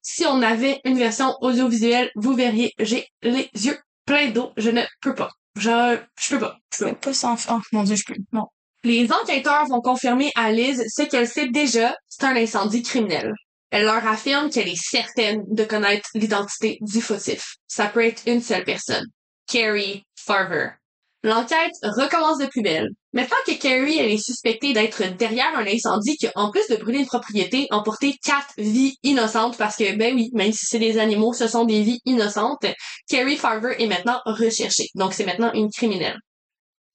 [0.01, 4.51] Si on avait une version audiovisuelle, vous verriez, j'ai les yeux pleins d'eau.
[4.57, 5.31] Je ne peux pas.
[5.55, 6.57] Je, je peux pas.
[6.73, 8.15] Je peux pas sans oh, mon dieu, je peux.
[8.31, 8.47] Non.
[8.83, 13.33] Les enquêteurs vont confirmer à Liz ce qu'elle sait déjà, c'est un incendie criminel.
[13.69, 17.55] Elle leur affirme qu'elle est certaine de connaître l'identité du fautif.
[17.67, 19.05] Ça peut être une seule personne.
[19.47, 20.71] Carrie Farver.
[21.23, 22.89] L'enquête recommence de plus belle.
[23.13, 26.99] Maintenant que Carrie elle est suspectée d'être derrière un incendie qui, en plus de brûler
[26.99, 31.33] une propriété, emporté quatre vies innocentes parce que, ben oui, même si c'est des animaux,
[31.33, 32.65] ce sont des vies innocentes,
[33.09, 34.87] Carrie Farver est maintenant recherchée.
[34.95, 36.17] Donc c'est maintenant une criminelle.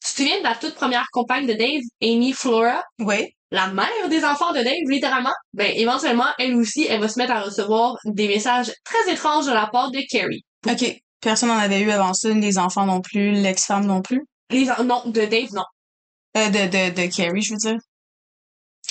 [0.02, 2.82] Tu te souviens de la toute première compagne de Dave, Amy Flora?
[3.00, 3.28] Oui.
[3.50, 5.34] La mère des enfants de Dave, littéralement?
[5.52, 9.52] Ben, éventuellement, elle aussi, elle va se mettre à recevoir des messages très étranges de
[9.52, 10.44] la part de Carrie.
[10.68, 10.96] OK.
[11.20, 14.24] Personne n'en avait eu avant ça, les enfants non plus, l'ex-femme non plus?
[14.50, 15.64] Les non, de Dave, non.
[16.36, 17.78] Euh, de, de, de Carrie, je veux dire.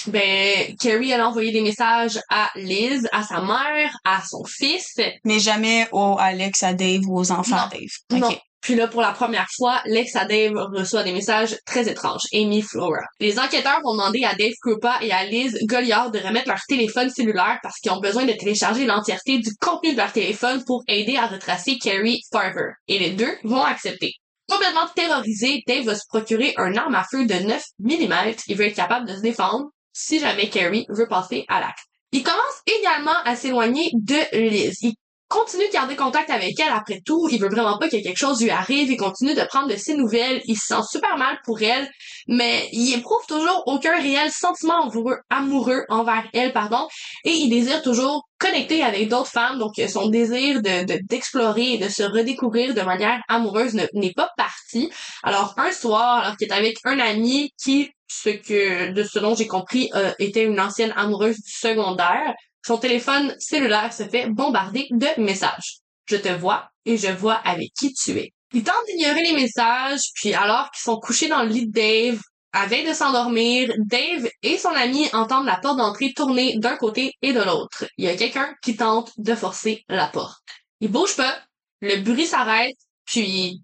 [0.08, 5.00] Ben, Carrie, elle a envoyé des messages à Liz, à sa mère, à son fils.
[5.24, 8.20] Mais jamais au Alex, à Dave ou aux enfants Dave.
[8.20, 8.36] Non.
[8.62, 12.24] Puis là, pour la première fois, l'ex à Dave reçoit des messages très étranges.
[12.34, 13.04] Amy Flora.
[13.20, 17.12] Les enquêteurs vont demander à Dave Krupa et à Liz Goliard de remettre leur téléphone
[17.12, 21.16] cellulaire parce qu'ils ont besoin de télécharger l'entièreté du contenu de leur téléphone pour aider
[21.16, 22.72] à retracer Carrie Farver.
[22.88, 24.14] Et les deux vont accepter.
[24.50, 28.14] Complètement terrorisé, Dave va se procurer un arme à feu de 9 mm.
[28.48, 31.86] Il veut être capable de se défendre si jamais Carrie veut passer à l'acte.
[32.12, 34.96] Il commence également à s'éloigner de Liz.
[35.28, 37.28] Continue de garder contact avec elle après tout.
[37.32, 38.92] Il veut vraiment pas que quelque chose lui arrive.
[38.92, 40.42] Il continue de prendre de ses nouvelles.
[40.46, 41.90] Il se sent super mal pour elle,
[42.28, 44.90] mais il éprouve toujours aucun réel sentiment
[45.30, 46.88] amoureux, envers elle, pardon.
[47.24, 49.60] Et il désire toujours connecter avec d'autres femmes.
[49.60, 54.92] Donc, son désir de, d'explorer et de se redécouvrir de manière amoureuse n'est pas parti.
[55.24, 59.36] Alors, un soir, alors qu'il est avec un ami qui ce que, de ce dont
[59.36, 62.34] j'ai compris, euh, était une ancienne amoureuse secondaire,
[62.66, 65.82] son téléphone cellulaire se fait bombarder de messages.
[66.08, 68.34] Je te vois et je vois avec qui tu es.
[68.54, 72.20] Il tente d'ignorer les messages, puis alors qu'ils sont couchés dans le lit de Dave,
[72.54, 77.34] avant de s'endormir, Dave et son ami entendent la porte d'entrée tourner d'un côté et
[77.34, 77.86] de l'autre.
[77.98, 80.42] Il y a quelqu'un qui tente de forcer la porte.
[80.80, 81.38] Il bouge pas,
[81.82, 83.62] le bruit s'arrête, puis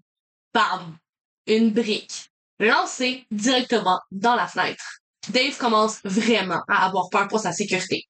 [0.54, 0.96] bam!
[1.48, 2.28] Une brique
[2.60, 4.98] lancée directement dans la fenêtre.
[5.30, 8.06] Dave commence vraiment à avoir peur pour sa sécurité.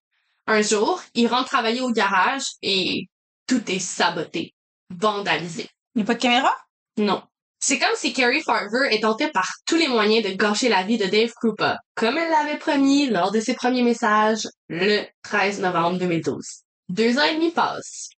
[0.47, 3.09] Un jour, il rentre travailler au garage et
[3.47, 4.55] tout est saboté,
[4.91, 5.69] vandalisé.
[5.95, 6.57] Il n'y a pas de caméra?
[6.97, 7.23] Non.
[7.61, 10.99] C'est comme si Carrie Farver est tentée par tous les moyens de gâcher la vie
[10.99, 15.99] de Dave Krupa, comme elle l'avait promis lors de ses premiers messages le 13 novembre
[15.99, 16.45] 2012.
[16.89, 18.11] Deux ans et demi passent.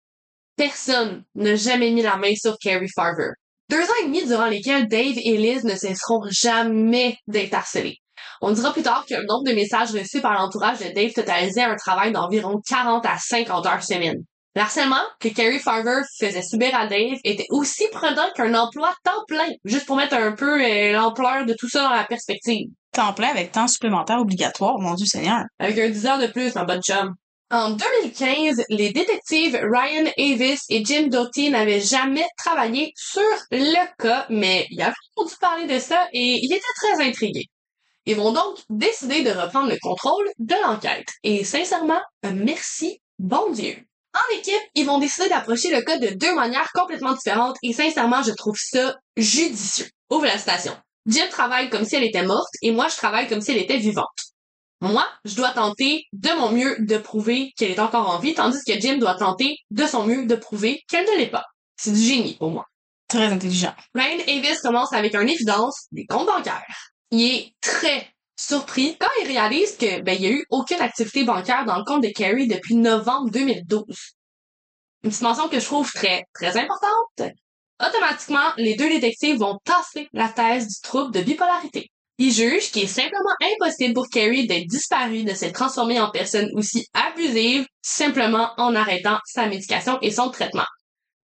[0.55, 3.31] Personne n'a jamais mis la main sur Carrie Farver.
[3.69, 7.97] Deux ans et demi durant lesquels Dave et Liz ne cesseront jamais d'être harcelés.
[8.41, 11.63] On dira plus tard que le nombre de messages reçus par l'entourage de Dave totalisait
[11.63, 14.23] un travail d'environ 40 à 50 heures semaine.
[14.55, 19.49] L'harcèlement que Carrie Farver faisait subir à Dave était aussi prenant qu'un emploi temps plein,
[19.65, 22.67] juste pour mettre un peu euh, l'ampleur de tout ça dans la perspective.
[22.91, 25.45] Temps plein avec temps supplémentaire obligatoire, mon dieu Seigneur.
[25.57, 27.15] Avec un 10 heures de plus, ma bonne chum.
[27.49, 33.21] En 2015, les détectives Ryan Avis et Jim Doty n'avaient jamais travaillé sur
[33.51, 37.45] le cas, mais il avait entendu parler de ça et il était très intrigué.
[38.05, 41.07] Ils vont donc décider de reprendre le contrôle de l'enquête.
[41.23, 43.77] Et sincèrement, merci, bon Dieu.
[44.13, 48.21] En équipe, ils vont décider d'approcher le cas de deux manières complètement différentes et sincèrement,
[48.21, 49.87] je trouve ça judicieux.
[50.11, 50.75] Ouvre la station.
[51.07, 53.77] Jim travaille comme si elle était morte et moi, je travaille comme si elle était
[53.77, 54.05] vivante.
[54.81, 58.59] Moi, je dois tenter de mon mieux de prouver qu'elle est encore en vie, tandis
[58.67, 61.45] que Jim doit tenter de son mieux de prouver qu'elle ne l'est pas.
[61.77, 62.65] C'est du génie pour moi.
[63.07, 63.73] Très intelligent.
[63.95, 69.27] Ryan Avis commence avec une évidence des comptes bancaires il est très surpris quand il
[69.27, 72.47] réalise que ben, il y a eu aucune activité bancaire dans le compte de Carrie
[72.47, 73.83] depuis novembre 2012.
[75.03, 77.31] Une petite mention que je trouve très, très importante.
[77.79, 81.91] Automatiquement, les deux détectives vont tasser la thèse du trouble de bipolarité.
[82.17, 86.49] Ils jugent qu'il est simplement impossible pour Carrie d'être disparue, de s'être transformée en personne
[86.55, 90.65] aussi abusive, simplement en arrêtant sa médication et son traitement.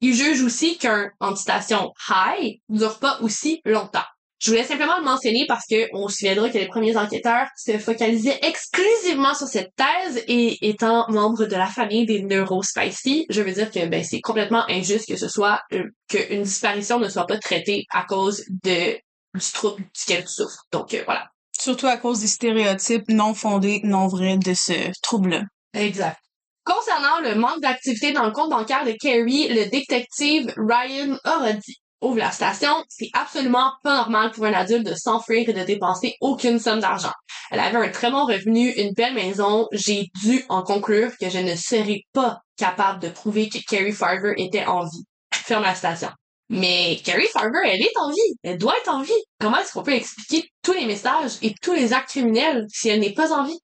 [0.00, 4.04] Ils jugent aussi qu'un antitation high dure pas aussi longtemps.
[4.46, 7.78] Je voulais simplement le mentionner parce que on se souviendra que les premiers enquêteurs se
[7.78, 13.50] focalisaient exclusivement sur cette thèse et étant membre de la famille des neurospicy, je veux
[13.50, 17.38] dire que ben c'est complètement injuste que ce soit euh, qu'une disparition ne soit pas
[17.38, 18.92] traitée à cause de
[19.34, 20.62] du trouble duquel tu souffres.
[20.70, 21.26] Donc euh, voilà.
[21.58, 25.42] Surtout à cause des stéréotypes non fondés, non vrais de ce trouble-là.
[25.74, 26.20] Exact.
[26.62, 31.80] Concernant le manque d'activité dans le compte bancaire de Carrie, le détective Ryan aura dit
[32.00, 36.14] ouvre la station, c'est absolument pas normal pour un adulte de s'enfuir et de dépenser
[36.20, 37.12] aucune somme d'argent.
[37.50, 39.68] Elle avait un très bon revenu, une belle maison.
[39.72, 44.34] J'ai dû en conclure que je ne serais pas capable de prouver que Carrie Farver
[44.36, 45.04] était en vie.
[45.32, 46.10] Ferme la station.
[46.48, 48.36] Mais Carrie Farver, elle est en vie.
[48.42, 49.12] Elle doit être en vie.
[49.40, 53.00] Comment est-ce qu'on peut expliquer tous les messages et tous les actes criminels si elle
[53.00, 53.58] n'est pas en vie?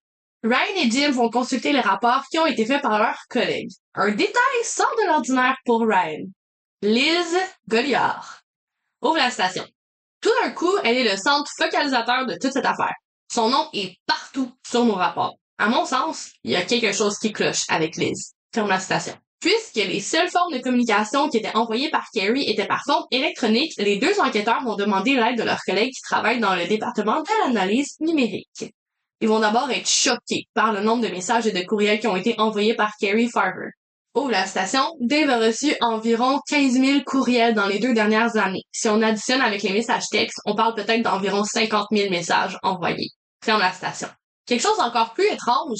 [0.44, 3.70] Ryan et Jim vont consulter les rapports qui ont été faits par leurs collègues.
[3.94, 6.24] Un détail sort de l'ordinaire pour Ryan.
[6.84, 7.36] Liz
[7.68, 8.40] Goliard.
[9.02, 9.64] Ouvre la station.
[10.20, 12.94] Tout d'un coup, elle est le centre focalisateur de toute cette affaire.
[13.32, 15.36] Son nom est partout sur nos rapports.
[15.58, 18.32] À mon sens, il y a quelque chose qui cloche avec Liz.
[18.52, 19.14] Ferme la station.
[19.38, 23.74] Puisque les seules formes de communication qui étaient envoyées par Carrie étaient par phone électronique,
[23.78, 27.46] les deux enquêteurs vont demander l'aide de leurs collègues qui travaillent dans le département de
[27.46, 28.74] l'analyse numérique.
[29.20, 32.16] Ils vont d'abord être choqués par le nombre de messages et de courriels qui ont
[32.16, 33.70] été envoyés par Carrie Farver.
[34.14, 38.64] Oh, la station, Dave a reçu environ 15 000 courriels dans les deux dernières années.
[38.70, 43.08] Si on additionne avec les messages textes, on parle peut-être d'environ 50 000 messages envoyés.
[43.42, 44.08] Ferme la station.
[44.44, 45.78] Quelque chose encore plus étrange.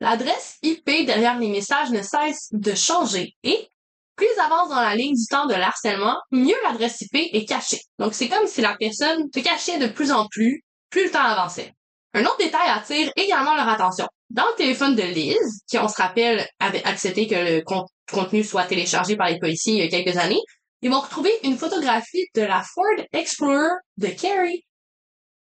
[0.00, 3.68] L'adresse IP derrière les messages ne cesse de changer et
[4.16, 7.80] plus ils avancent dans la ligne du temps de l'harcèlement, mieux l'adresse IP est cachée.
[7.98, 11.20] Donc c'est comme si la personne se cachait de plus en plus, plus le temps
[11.20, 11.74] avançait.
[12.14, 14.06] Un autre détail attire également leur attention.
[14.30, 17.62] Dans le téléphone de Liz, qui on se rappelle avait accepté que le
[18.10, 20.40] contenu soit téléchargé par les policiers il y a quelques années,
[20.82, 24.64] ils vont retrouver une photographie de la Ford Explorer de Carrie.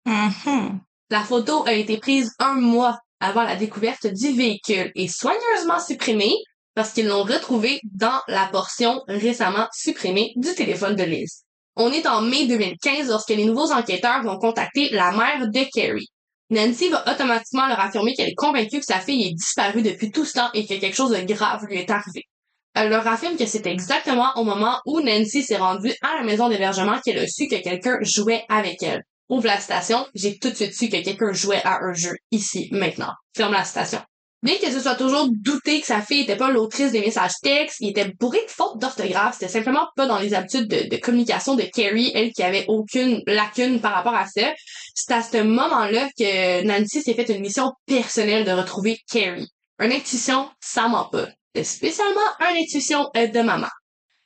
[0.05, 0.79] Mhm.
[1.09, 6.35] La photo a été prise un mois avant la découverte du véhicule et soigneusement supprimée
[6.75, 11.43] parce qu'ils l'ont retrouvée dans la portion récemment supprimée du téléphone de Liz.
[11.75, 16.09] On est en mai 2015 lorsque les nouveaux enquêteurs vont contacter la mère de Carrie.
[16.53, 20.25] Nancy va automatiquement leur affirmer qu'elle est convaincue que sa fille est disparue depuis tout
[20.25, 22.27] ce temps et que quelque chose de grave lui est arrivé.
[22.75, 26.49] Elle leur affirme que c'est exactement au moment où Nancy s'est rendue à la maison
[26.49, 29.03] d'hébergement qu'elle a su que quelqu'un jouait avec elle.
[29.29, 32.69] Ouvre la station, j'ai tout de suite su que quelqu'un jouait à un jeu ici,
[32.71, 33.13] maintenant.
[33.35, 34.01] Ferme la station.
[34.43, 37.77] Bien que ce soit toujours douté que sa fille était pas l'autrice des messages textes,
[37.79, 41.63] il était bourré de fautes d'orthographe, c'était simplement pas dans les habitudes de, communication de
[41.63, 44.51] Carrie, elle qui avait aucune lacune par rapport à ça.
[44.93, 49.47] C'est à ce moment-là que Nancy s'est fait une mission personnelle de retrouver Carrie.
[49.79, 51.29] Une intuition, ça ment pas.
[51.63, 53.69] Spécialement une intuition de maman.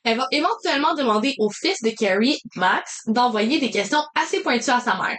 [0.02, 4.80] Elle va éventuellement demander au fils de Carrie, Max, d'envoyer des questions assez pointues à
[4.80, 5.16] sa mère.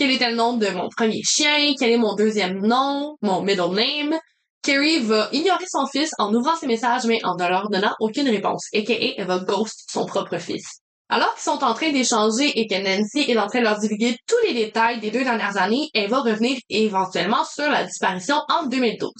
[0.00, 1.74] Quel était le nom de mon premier chien?
[1.78, 3.18] Quel est mon deuxième nom?
[3.20, 4.18] Mon middle name?
[4.62, 8.30] Carrie va ignorer son fils en ouvrant ses messages mais en ne leur donnant aucune
[8.30, 10.80] réponse, et elle va ghost son propre fils.
[11.10, 14.16] Alors qu'ils sont en train d'échanger et que Nancy est en train de leur divulguer
[14.26, 18.64] tous les détails des deux dernières années, elle va revenir éventuellement sur la disparition en
[18.68, 19.10] 2012.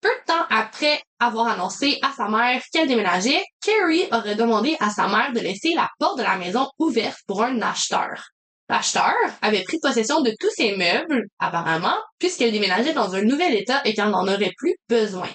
[0.00, 4.90] Peu de temps après avoir annoncé à sa mère qu'elle déménageait, Carrie aurait demandé à
[4.90, 8.28] sa mère de laisser la porte de la maison ouverte pour un acheteur.
[8.68, 13.82] L'acheteur avait pris possession de tous ses meubles, apparemment, puisqu'elle déménageait dans un nouvel état
[13.84, 15.30] et qu'elle n'en aurait plus besoin.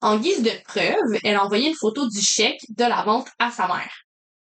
[0.00, 3.50] En guise de preuve, elle a envoyé une photo du chèque de la vente à
[3.50, 3.92] sa mère.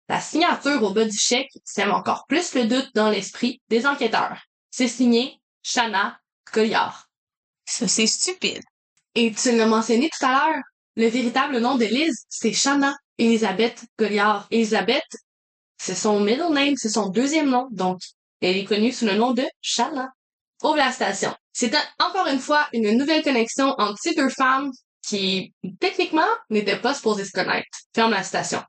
[0.08, 4.42] La signature au bas du chèque sème encore plus le doute dans l'esprit des enquêteurs.
[4.70, 6.18] C'est signé Shanna
[6.52, 7.06] Colliard.
[7.64, 8.62] Ça, c'est stupide.
[9.14, 10.62] Et tu l'as mentionné tout à l'heure,
[10.96, 14.46] le véritable nom de Liz, c'est Shanna Elisabeth Goliard.
[14.50, 15.06] Elisabeth,
[15.80, 18.00] c'est son middle name, c'est son deuxième nom, donc
[18.42, 20.10] elle est connue sous le nom de Shanna.
[20.62, 21.34] Ouvre la station.
[21.54, 24.70] C'était encore une fois une nouvelle connexion entre ces deux femmes
[25.02, 27.66] qui, techniquement, n'étaient pas supposées se connaître.
[27.94, 28.62] Ferme la station.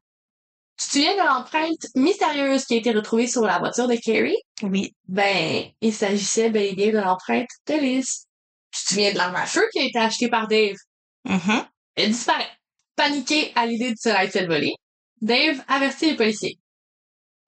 [0.77, 4.41] Tu te souviens de l'empreinte mystérieuse qui a été retrouvée sur la voiture de Carrie?
[4.63, 4.95] Oui.
[5.09, 8.25] Ben, il s'agissait bel et bien de l'empreinte de Liz.
[8.71, 10.77] Tu te souviens de l'arme à feu qui a été achetée par Dave?
[11.25, 11.59] Mm
[11.95, 12.51] Elle disparaît.
[12.95, 14.75] Paniqué à l'idée de se la faire voler,
[15.19, 16.60] Dave avertit les policiers.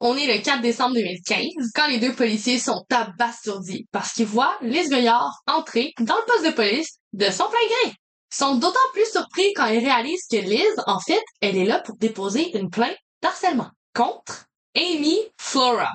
[0.06, 4.58] On est le 4 décembre 2015 quand les deux policiers sont abasourdis parce qu'ils voient
[4.62, 7.96] Liz Goyard entrer dans le poste de police de son plein gré.
[7.96, 11.80] Ils sont d'autant plus surpris quand ils réalisent que Liz, en fait, elle est là
[11.80, 14.44] pour déposer une plainte d'harcèlement contre
[14.76, 15.90] Amy Flora,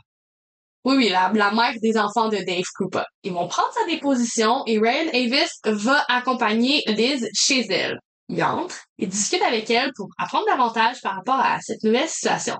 [0.87, 3.03] oui, oui, la, la mère des enfants de Dave Cooper.
[3.25, 7.99] Ils vont prendre sa déposition et Ryan Avis va accompagner Liz chez elle.
[8.31, 12.57] Il entre, il discute avec elle pour apprendre davantage par rapport à cette nouvelle situation.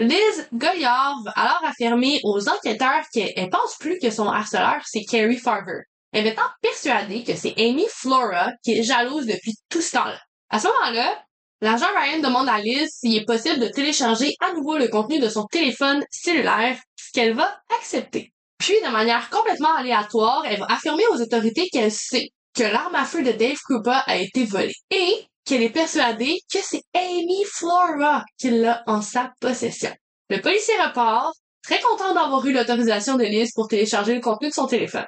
[0.00, 5.36] Liz Goyard va alors affirmer aux enquêteurs qu'elle pense plus que son harceleur, c'est Carrie
[5.36, 5.82] Farver.
[6.12, 10.18] Elle étant persuadée que c'est Amy Flora qui est jalouse depuis tout ce temps-là.
[10.48, 11.22] À ce moment-là,
[11.60, 15.28] l'agent Ryan demande à Liz s'il est possible de télécharger à nouveau le contenu de
[15.28, 16.78] son téléphone cellulaire
[17.12, 18.32] qu'elle va accepter.
[18.56, 23.04] Puis, de manière complètement aléatoire, elle va affirmer aux autorités qu'elle sait que l'arme à
[23.04, 28.24] feu de Dave Cooper a été volée et qu'elle est persuadée que c'est Amy Flora
[28.38, 29.90] qui l'a en sa possession.
[30.28, 34.54] Le policier repart, très content d'avoir eu l'autorisation de Liz pour télécharger le contenu de
[34.54, 35.06] son téléphone.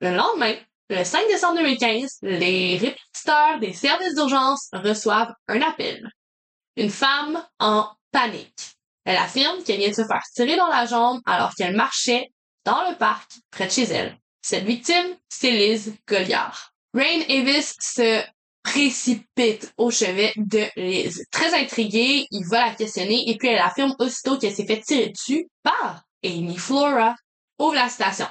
[0.00, 0.56] Le lendemain,
[0.90, 6.10] le 5 décembre 2015, les répétiteurs des services d'urgence reçoivent un appel.
[6.76, 8.72] Une femme en panique.
[9.04, 12.32] Elle affirme qu'elle vient de se faire tirer dans la jambe alors qu'elle marchait
[12.64, 14.18] dans le parc près de chez elle.
[14.42, 16.72] Cette victime, c'est Liz Goliard.
[16.94, 18.24] Rain Avis se
[18.64, 21.22] précipite au chevet de Liz.
[21.30, 25.10] Très intriguée, il va la questionner et puis elle affirme aussitôt qu'elle s'est fait tirer
[25.10, 27.14] dessus par Amy Flora.
[27.60, 28.26] Ouvre la station.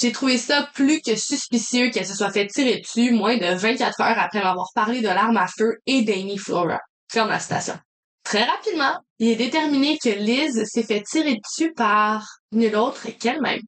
[0.00, 4.00] J'ai trouvé ça plus que suspicieux qu'elle se soit fait tirer dessus moins de 24
[4.00, 6.78] heures après m'avoir parlé de l'arme à feu et d'Amy Flora.
[7.10, 7.78] Ferme la station.
[8.24, 13.60] Très rapidement, il est déterminé que Liz s'est fait tirer dessus par nul autre qu'elle-même.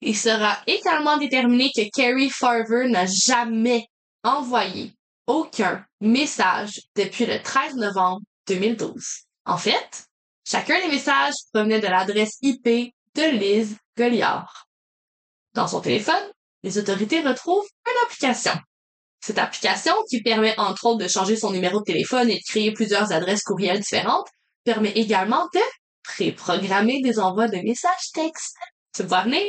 [0.00, 3.86] Il sera également déterminé que Carrie Farver n'a jamais
[4.22, 4.94] envoyé
[5.26, 9.04] aucun message depuis le 13 novembre 2012.
[9.46, 10.06] En fait,
[10.44, 14.66] chacun des messages provenait de l'adresse IP de Liz Goliard.
[15.54, 16.30] Dans son téléphone,
[16.62, 18.58] les autorités retrouvent une application.
[19.20, 22.72] Cette application, qui permet entre autres de changer son numéro de téléphone et de créer
[22.72, 24.28] plusieurs adresses courriels différentes,
[24.64, 25.60] permet également de
[26.02, 28.56] préprogrammer des envois de messages textes.
[28.94, 29.42] Tu me vois venir?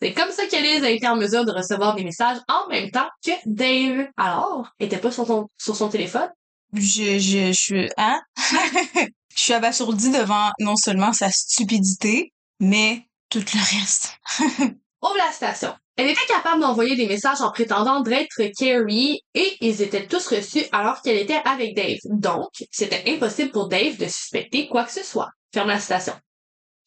[0.00, 3.08] C'est comme ça qu'Elise a été en mesure de recevoir des messages en même temps
[3.24, 4.08] que Dave.
[4.16, 6.28] Alors, elle était pas sur, son, sur son téléphone?
[6.74, 8.20] Je, je, je suis, hein?
[8.36, 14.18] je suis abasourdie devant non seulement sa stupidité, mais tout le reste.
[15.02, 15.74] Ouvre la station.
[15.96, 20.64] Elle était capable d'envoyer des messages en prétendant d'être Carrie et ils étaient tous reçus
[20.72, 21.96] alors qu'elle était avec Dave.
[22.04, 25.30] Donc, c'était impossible pour Dave de suspecter quoi que ce soit.
[25.54, 26.12] Ferme la station.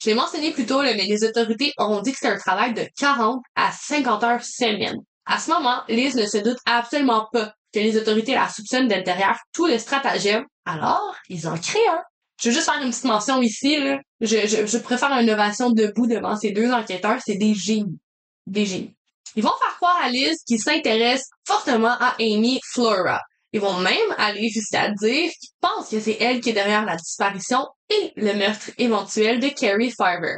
[0.01, 3.41] Je l'ai mentionné plus tôt, les autorités ont dit que c'était un travail de 40
[3.55, 4.97] à 50 heures semaine.
[5.25, 9.05] À ce moment, Liz ne se doute absolument pas que les autorités la soupçonnent d'être
[9.05, 10.45] derrière tout le stratagème.
[10.65, 12.01] Alors, ils en créent un.
[12.41, 13.99] Je veux juste faire une petite mention ici, là.
[14.21, 17.19] Je, je, je préfère une ovation debout devant ces deux enquêteurs.
[17.23, 17.99] C'est des génies.
[18.47, 18.95] Des génies.
[19.35, 23.21] Ils vont faire croire à Liz qu'ils s'intéressent fortement à Amy Flora.
[23.51, 26.95] Ils vont même aller jusqu'à dire qu'ils pensent que c'est elle qui est derrière la
[26.95, 30.37] disparition et le meurtre éventuel de Carrie Farver.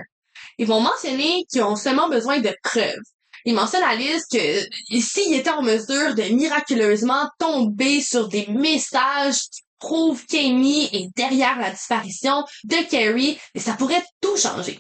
[0.58, 3.02] Ils vont mentionner qu'ils ont seulement besoin de preuves.
[3.46, 9.40] Ils mentionnent à Liz que s'ils étaient en mesure de miraculeusement tomber sur des messages
[9.40, 14.80] qui prouvent qu'Amy est derrière la disparition de Carrie, ça pourrait tout changer.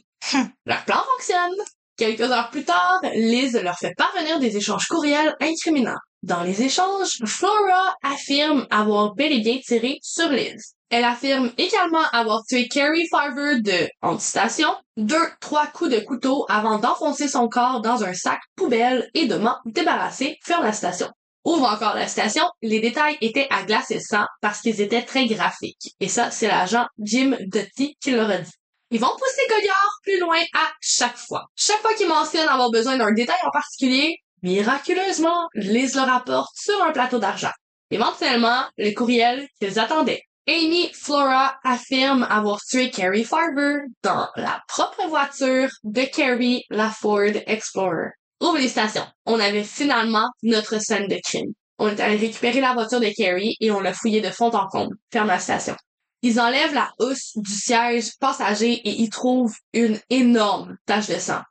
[0.65, 1.55] Leur plan fonctionne.
[1.97, 5.97] Quelques heures plus tard, Liz leur fait parvenir des échanges courriels incriminants.
[6.23, 10.75] Dans les échanges, Flora affirme avoir bel et bien tiré sur Liz.
[10.91, 16.77] Elle affirme également avoir tué Carrie Farver de anti-station, deux, trois coups de couteau avant
[16.77, 21.09] d'enfoncer son corps dans un sac poubelle et de m'en débarrasser, ferme la station.
[21.43, 25.25] Ouvre encore la station, les détails étaient à glacer le sang parce qu'ils étaient très
[25.25, 25.95] graphiques.
[25.99, 28.51] Et ça, c'est l'agent Jim Dottie qui leur a dit.
[28.91, 31.45] Ils vont pousser Goyard plus loin à chaque fois.
[31.55, 36.81] Chaque fois qu'ils mentionnent avoir besoin d'un détail en particulier, miraculeusement, Liz le rapporte sur
[36.83, 37.51] un plateau d'argent.
[37.91, 40.21] Éventuellement, le courriel qu'ils attendaient.
[40.47, 47.31] Amy Flora affirme avoir tué Carrie Farber dans la propre voiture de Carrie, la Ford
[47.45, 48.09] Explorer.
[48.41, 49.05] Ouvre les stations.
[49.25, 51.53] On avait finalement notre scène de crime.
[51.77, 54.67] On est allé récupérer la voiture de Carrie et on l'a fouillée de fond en
[54.67, 54.95] comble.
[55.13, 55.75] Ferme la station.
[56.23, 61.41] Ils enlèvent la housse du siège passager et y trouvent une énorme tache de sang.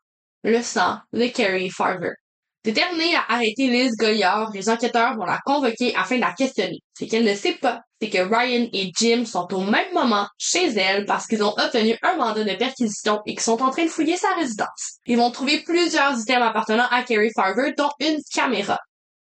[0.43, 2.14] Le sang de Carrie Farver.
[2.63, 6.81] Déterminés à arrêter Liz Goyard, les enquêteurs vont la convoquer afin de la questionner.
[6.99, 10.67] Ce qu'elle ne sait pas, c'est que Ryan et Jim sont au même moment chez
[10.67, 13.91] elle parce qu'ils ont obtenu un mandat de perquisition et qu'ils sont en train de
[13.91, 14.99] fouiller sa résidence.
[15.07, 18.79] Ils vont trouver plusieurs items appartenant à Carrie Farver, dont une caméra.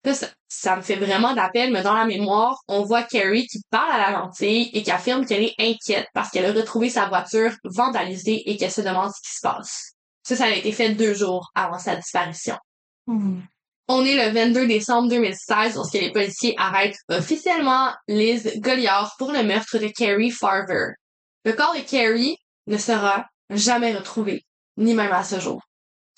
[0.04, 3.90] Ça, ça me fait vraiment d'appel, mais dans la mémoire, on voit Carrie qui parle
[3.90, 7.52] à la lentille et qui affirme qu'elle est inquiète parce qu'elle a retrouvé sa voiture
[7.64, 9.92] vandalisée et qu'elle se demande ce qui se passe.
[10.22, 12.56] Ça, ça a été fait deux jours avant sa disparition.
[13.06, 13.40] Hmm.
[13.86, 19.42] On est le 22 décembre 2016 lorsque les policiers arrêtent officiellement Liz Goliard pour le
[19.42, 20.92] meurtre de Carrie Farver.
[21.44, 24.46] Le corps de Carrie ne sera jamais retrouvé,
[24.78, 25.60] ni même à ce jour.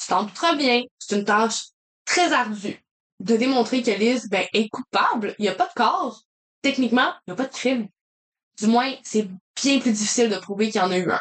[0.01, 1.65] Tu t'en très bien, c'est une tâche
[2.05, 2.81] très ardue
[3.19, 5.35] de démontrer que Liz ben, est coupable.
[5.39, 6.23] Il n'y a pas de corps.
[6.63, 7.89] Techniquement, il n'y a pas de crime.
[8.61, 11.21] Du moins, c'est bien plus difficile de prouver qu'il y en a eu un.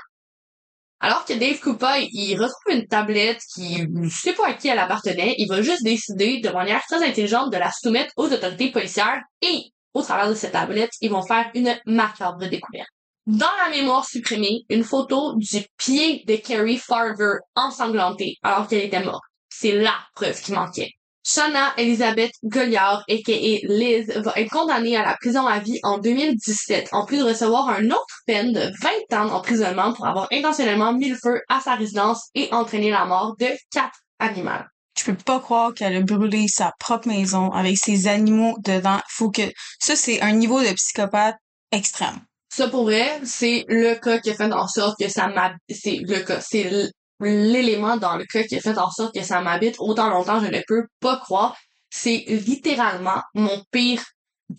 [0.99, 4.79] Alors que Dave Cooper, il retrouve une tablette qui ne sait pas à qui elle
[4.79, 9.21] appartenait, il va juste décider de manière très intelligente de la soumettre aux autorités policières
[9.41, 12.89] et, au travers de cette tablette, ils vont faire une macabre découverte.
[13.27, 19.03] Dans la mémoire supprimée, une photo du pied de Carrie Farver ensanglanté alors qu'elle était
[19.03, 19.23] morte.
[19.49, 20.91] C'est la preuve qui manquait.
[21.27, 23.67] Shana Elizabeth Goliard, a.k.a.
[23.67, 27.67] Liz, va être condamnée à la prison à vie en 2017, en plus de recevoir
[27.69, 28.71] un autre peine de
[29.09, 33.05] 20 ans d'emprisonnement pour avoir intentionnellement mis le feu à sa résidence et entraîné la
[33.05, 34.51] mort de quatre animaux.
[34.95, 38.99] Je peux pas croire qu'elle a brûlé sa propre maison avec ses animaux dedans.
[39.09, 41.37] Faut que, ça, c'est un niveau de psychopathe
[41.71, 42.19] extrême.
[42.49, 46.01] Ça, pour vrai, c'est le cas qui a fait en sorte que ça m'a, c'est
[46.07, 46.69] le cas, c'est
[47.19, 50.47] l'élément dans le cas qui a fait en sorte que ça m'habite autant longtemps, je
[50.47, 51.55] ne peux pas croire.
[51.89, 54.03] C'est littéralement mon pire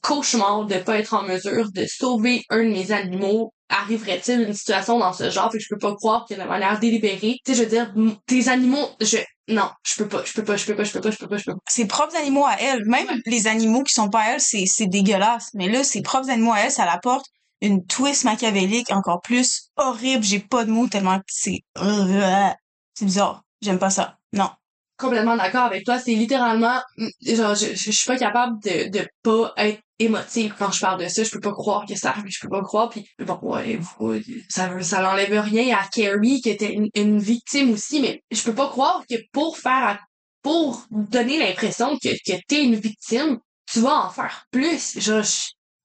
[0.02, 3.52] cauchemar de pas être en mesure de sauver un de mes animaux.
[3.68, 5.50] Arriverait-il une situation dans ce genre?
[5.50, 7.92] Fait que je peux pas croire que de manière délibérée, tu sais, je veux dire,
[8.26, 11.00] tes animaux, je, non, je peux pas, je peux pas, je peux pas, je peux
[11.00, 11.59] pas, je peux pas, je peux pas.
[11.68, 14.86] Ses propres animaux à elle, même les animaux qui sont pas à elle, c'est, c'est
[14.86, 15.50] dégueulasse.
[15.54, 17.26] Mais là, ses propres animaux à elle, ça l'apporte
[17.66, 20.24] une twist machiavélique encore plus horrible.
[20.24, 23.44] J'ai pas de mots tellement que c'est, c'est bizarre.
[23.62, 24.18] J'aime pas ça.
[24.32, 24.50] Non.
[24.98, 25.98] Complètement d'accord avec toi.
[25.98, 26.80] C'est littéralement,
[27.20, 31.08] genre, je, je, suis pas capable de, de pas être émotive quand je parle de
[31.08, 31.22] ça.
[31.22, 32.24] Je peux pas croire que ça arrive.
[32.28, 32.88] Je peux pas croire.
[32.88, 33.78] Puis, bon, ouais,
[34.48, 38.00] ça, ça l'enlève rien à Carrie, qui était une, victime aussi.
[38.00, 39.98] Mais je peux pas croire que pour faire,
[40.42, 43.38] pour donner l'impression que, que t'es une victime,
[43.70, 44.98] tu vas en faire plus.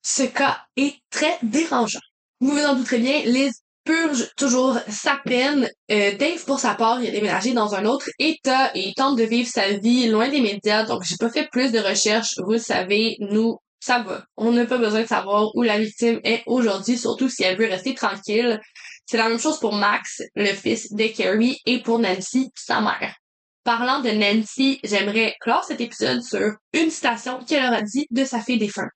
[0.01, 1.99] Ce cas est très dérangeant.
[2.39, 5.69] Vous vous en douterez bien, Liz purge toujours sa peine.
[5.91, 9.23] Euh, Dave, pour sa part, il a déménagé dans un autre état et tente de
[9.23, 10.83] vivre sa vie loin des médias.
[10.83, 12.35] Donc, j'ai pas fait plus de recherches.
[12.43, 14.23] Vous le savez, nous, ça va.
[14.37, 17.67] On n'a pas besoin de savoir où la victime est aujourd'hui, surtout si elle veut
[17.67, 18.59] rester tranquille.
[19.05, 23.15] C'est la même chose pour Max, le fils de Carrie, et pour Nancy, sa mère.
[23.63, 28.39] Parlant de Nancy, j'aimerais clore cet épisode sur une citation qu'elle aura dit de sa
[28.39, 28.89] fille défunte.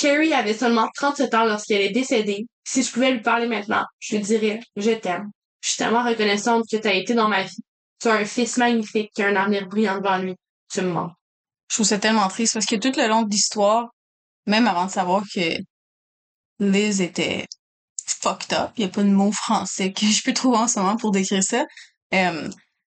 [0.00, 2.46] Carrie avait seulement 37 ans lorsqu'elle est décédée.
[2.64, 5.30] Si je pouvais lui parler maintenant, je lui dirais «Je t'aime.
[5.62, 7.56] Je suis tellement reconnaissante que tu as été dans ma vie.
[8.00, 10.34] Tu as un fils magnifique qui a un avenir brillant devant lui.
[10.72, 11.12] Tu me manques.
[11.68, 13.88] Je trouve ça tellement triste parce que tout le long de l'histoire,
[14.46, 15.58] même avant de savoir que
[16.58, 17.46] Liz était
[18.06, 20.78] fucked up, il y a pas de mot français que je peux trouver en ce
[20.78, 21.64] moment pour décrire ça.
[22.14, 22.50] Euh,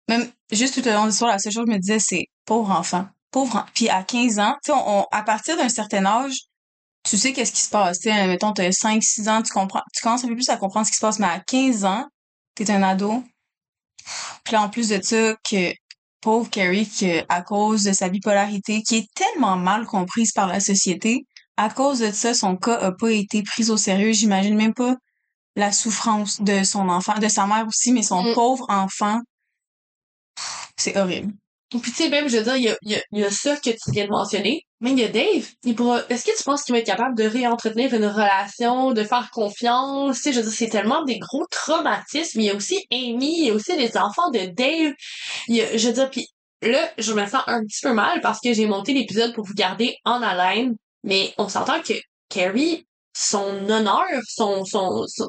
[0.09, 2.25] même juste tout le long de l'histoire, la seule chose que je me disais, c'est
[2.45, 3.57] pauvre enfant, pauvre.
[3.57, 6.35] en- Puis à 15 ans, on, on- à partir d'un certain âge,
[7.09, 8.01] tu sais qu'est-ce qui se passe.
[8.01, 10.57] Tu sais, mettons, t'as 5, 6 ans, tu comprends, tu commences un peu plus à
[10.57, 12.07] comprendre ce qui se passe, mais à 15 ans,
[12.55, 13.23] t'es un ado.
[14.45, 15.73] Puis là, en plus de ça, que
[16.21, 20.61] pauvre Carrie, que à cause de sa bipolarité, qui est tellement mal comprise par la
[20.61, 21.25] société,
[21.57, 24.13] à cause de ça, son cas a pas été pris au sérieux.
[24.13, 24.97] J'imagine même pas
[25.57, 28.35] la souffrance de son enfant, de sa mère aussi, mais son Mm.
[28.35, 29.21] pauvre enfant,
[30.77, 31.33] c'est horrible.
[31.71, 33.57] Puis tu sais, même, je veux dire, il y a, y, a, y a ça
[33.57, 35.49] que tu viens de mentionner, mais il y a Dave.
[35.65, 36.03] Il pourra...
[36.09, 40.17] Est-ce que tu penses qu'il va être capable de réentretenir une relation, de faire confiance?
[40.17, 42.41] Tu sais, je veux dire, c'est tellement des gros traumatismes.
[42.41, 44.95] Il y a aussi Amy, il y a aussi les enfants de Dave.
[45.49, 46.29] Y a, je veux dire, puis
[46.63, 49.55] là, je me sens un petit peu mal parce que j'ai monté l'épisode pour vous
[49.55, 51.95] garder en haleine, mais on s'entend que
[52.29, 52.87] Carrie,
[53.17, 55.29] son honneur, son, son, son-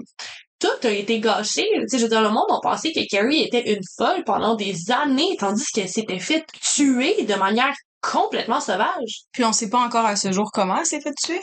[0.59, 1.67] tout a été gâché.
[1.89, 4.91] Tu je veux dire, le monde a pensé que Carrie était une folle pendant des
[4.91, 9.23] années, tandis qu'elle s'était fait tuer de manière complètement sauvage.
[9.31, 11.41] Puis on sait pas encore à ce jour comment elle s'est fait tuer.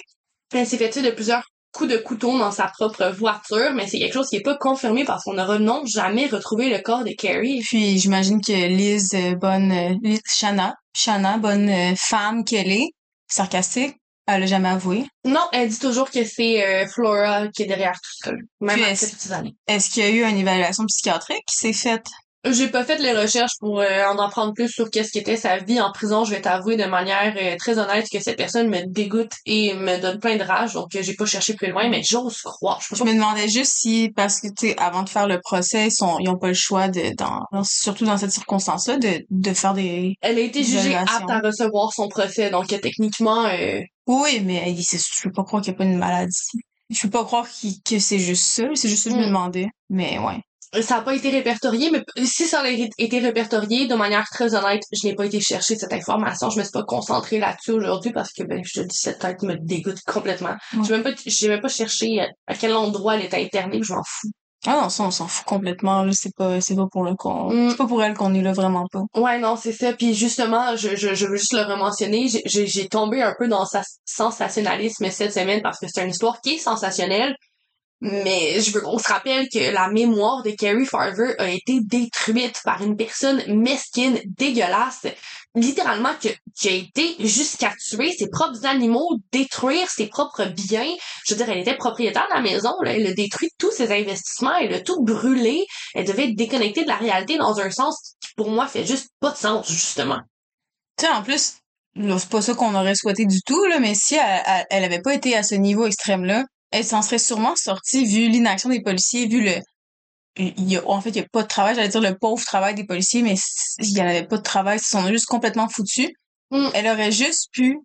[0.52, 1.44] Elle s'est fait tuer de plusieurs
[1.74, 5.04] coups de couteau dans sa propre voiture, mais c'est quelque chose qui est pas confirmé
[5.04, 7.60] parce qu'on n'aura non jamais retrouvé le corps de Carrie.
[7.60, 12.90] Puis j'imagine que Liz, euh, bonne euh, Liz, Shanna, Shanna, bonne euh, femme qu'elle est,
[13.28, 13.96] sarcastique,
[14.26, 15.04] elle l'a jamais avoué?
[15.24, 19.06] Non, elle dit toujours que c'est euh, Flora qui est derrière tout ça, même après
[19.06, 19.54] toutes années.
[19.66, 22.06] Est-ce qu'il y a eu une évaluation psychiatrique qui s'est faite?
[22.46, 25.80] J'ai pas fait les recherches pour euh, en apprendre plus sur qu'est-ce qu'était sa vie
[25.80, 26.26] en prison.
[26.26, 29.98] Je vais t'avouer de manière euh, très honnête que cette personne me dégoûte et me
[29.98, 32.82] donne plein de rage, donc euh, j'ai pas cherché plus loin, mais j'ose croire.
[32.92, 35.90] Je me demandais juste si, parce que, tu sais, avant de faire le procès, ils,
[35.90, 39.72] sont, ils ont pas le choix de, dans, surtout dans cette circonstance-là, de, de faire
[39.72, 40.14] des...
[40.20, 44.70] Elle a été jugée apte à recevoir son procès, donc euh, techniquement, euh, Oui, mais
[44.72, 46.58] il- je peux pas croire qu'il n'y a pas une maladie.
[46.90, 47.46] Je peux pas croire
[47.84, 48.64] que c'est juste ça.
[48.74, 49.28] C'est juste ça que je me Mm.
[49.28, 49.66] demandais.
[49.90, 50.40] Mais ouais.
[50.82, 54.82] ça a pas été répertorié, mais si ça avait été répertorié, de manière très honnête,
[54.92, 56.50] je n'ai pas été chercher cette information.
[56.50, 59.40] Je me suis pas concentrée là-dessus aujourd'hui parce que, ben, je te dis, cette tête
[59.42, 60.56] me dégoûte complètement.
[60.76, 60.82] Ouais.
[60.84, 61.04] J'ai même
[61.48, 64.30] même pas cherché à, à quel endroit elle était internée, je m'en fous.
[64.66, 66.06] Ah non, ça, on s'en fout complètement.
[66.12, 67.70] C'est pas, c'est pas pour le qu'on, Mm.
[67.70, 69.02] c'est pas pour elle qu'on est là vraiment pas.
[69.14, 69.92] Ouais, non, c'est ça.
[69.92, 72.28] Puis justement, je, je, je veux juste le rementionner.
[72.28, 76.10] J'ai- J'ai j'ai tombé un peu dans sa sensationnalisme cette semaine parce que c'est une
[76.10, 77.34] histoire qui est sensationnelle.
[78.00, 82.60] Mais je veux qu'on se rappelle que la mémoire de Carrie Farver a été détruite
[82.64, 85.06] par une personne mesquine, dégueulasse,
[85.54, 90.92] littéralement que, qui a été jusqu'à tuer ses propres animaux, détruire ses propres biens.
[91.26, 93.92] Je veux dire, elle était propriétaire de la maison, là, elle a détruit tous ses
[93.92, 98.16] investissements, elle a tout brûlé, elle devait être déconnectée de la réalité dans un sens
[98.20, 100.20] qui, pour moi, fait juste pas de sens, justement.
[100.98, 101.56] Tu sais, en plus,
[101.96, 105.02] c'est pas ça qu'on aurait souhaité du tout, là, mais si elle, elle, elle avait
[105.02, 109.28] pas été à ce niveau extrême-là, elle s'en serait sûrement sortie vu l'inaction des policiers,
[109.28, 109.52] vu le,
[110.36, 112.44] il y a, en fait, il y a pas de travail, j'allais dire le pauvre
[112.44, 113.36] travail des policiers, mais
[113.78, 116.10] il y en avait pas de travail, ils sont juste complètement foutus.
[116.50, 116.68] Mm.
[116.74, 117.78] Elle aurait juste pu,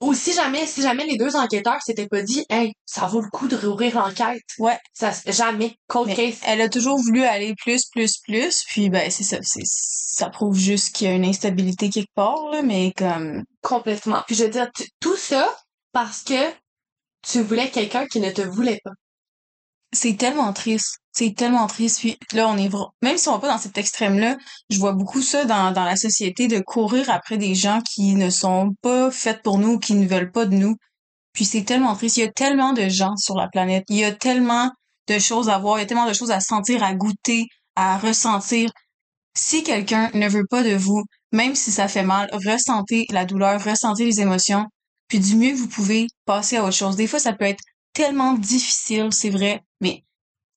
[0.00, 3.28] Ou si jamais, si jamais les deux enquêteurs s'étaient pas dit, hey, ça vaut le
[3.30, 4.42] coup de réouvrir l'enquête.
[4.58, 5.76] ouais, Ça, jamais.
[5.88, 6.38] Cold mais case.
[6.46, 10.56] elle a toujours voulu aller plus, plus, plus, puis ben, c'est ça, c'est, ça prouve
[10.56, 14.22] juste qu'il y a une instabilité quelque part, là, mais comme, Complètement.
[14.26, 15.52] Puis je veux dire, tout ça
[15.92, 16.52] parce que
[17.22, 18.92] tu voulais quelqu'un qui ne te voulait pas.
[19.92, 20.98] c'est tellement triste.
[21.18, 21.98] C'est tellement triste.
[21.98, 22.70] Puis là, on est
[23.02, 24.36] même si on va pas dans cet extrême-là,
[24.70, 28.76] je vois beaucoup ça dans, la société de courir après des gens qui ne sont
[28.82, 30.76] pas faits pour nous, qui ne veulent pas de nous.
[31.32, 32.18] Puis c'est tellement triste.
[32.18, 33.82] Il y a tellement de gens sur la planète.
[33.88, 34.70] Il y a tellement
[35.08, 35.78] de choses à voir.
[35.78, 38.70] Il y a tellement de choses à sentir, à goûter, à ressentir.
[39.36, 41.02] Si quelqu'un ne veut pas de vous,
[41.32, 44.66] même si ça fait mal, ressentez la douleur, ressentez les émotions.
[45.08, 46.94] Puis du mieux vous pouvez passer à autre chose.
[46.94, 50.04] Des fois, ça peut être tellement difficile, c'est vrai, mais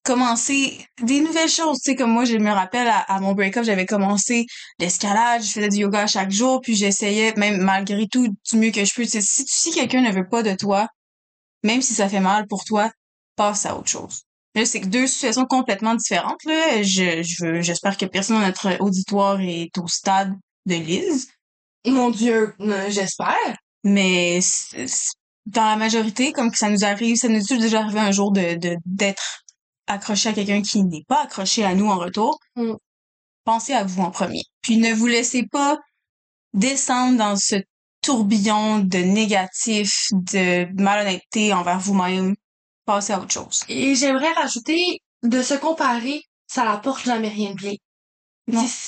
[0.03, 1.79] commencer des nouvelles choses.
[1.79, 4.45] Tu sais, comme moi, je me rappelle, à, à mon break-up, j'avais commencé
[4.79, 8.83] l'escalade, je faisais du yoga chaque jour, puis j'essayais, même malgré tout, du mieux que
[8.85, 9.03] je peux.
[9.03, 10.87] Tu sais, si, si quelqu'un ne veut pas de toi,
[11.63, 12.91] même si ça fait mal pour toi,
[13.35, 14.21] passe à autre chose.
[14.55, 16.43] Là, c'est deux situations complètement différentes.
[16.45, 16.81] Là.
[16.83, 20.33] Je, je veux, j'espère que personne dans notre auditoire est au stade
[20.65, 21.29] de Lise.
[21.85, 23.57] Mon Dieu, euh, j'espère.
[23.83, 24.39] Mais
[25.45, 28.31] dans la majorité, comme que ça nous arrive, ça nous est déjà arrivé un jour
[28.31, 29.40] de de- d'être
[29.91, 32.39] accroché à quelqu'un qui n'est pas accroché à nous en retour.
[32.55, 32.73] Mm.
[33.43, 34.43] Pensez à vous en premier.
[34.61, 35.77] Puis ne vous laissez pas
[36.53, 37.55] descendre dans ce
[38.01, 42.35] tourbillon de négatif, de malhonnêteté envers vous-même.
[42.85, 43.61] Passez à autre chose.
[43.69, 47.75] Et j'aimerais rajouter, de se comparer, ça n'apporte jamais rien de bien.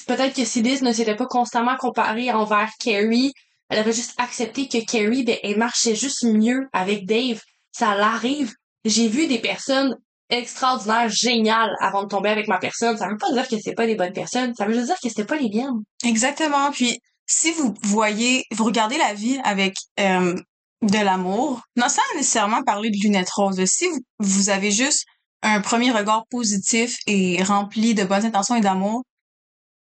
[0.07, 3.33] Peut-être que si Liz ne s'était pas constamment comparée envers Carrie,
[3.69, 7.41] elle aurait juste accepté que Carrie, ben, elle marchait juste mieux avec Dave.
[7.71, 8.53] Ça l'arrive.
[8.83, 9.95] J'ai vu des personnes
[10.29, 12.97] extraordinaires, géniales avant de tomber avec ma personne.
[12.97, 14.53] Ça veut pas dire que c'est pas des bonnes personnes.
[14.55, 15.83] Ça veut juste dire que c'était pas les miennes.
[16.03, 16.71] Exactement.
[16.71, 20.35] Puis si vous voyez, vous regardez la vie avec euh,
[20.81, 25.05] de l'amour, non sans nécessairement parler de lunettes roses, si vous, vous avez juste
[25.41, 29.03] un premier regard positif et rempli de bonnes intentions et d'amour,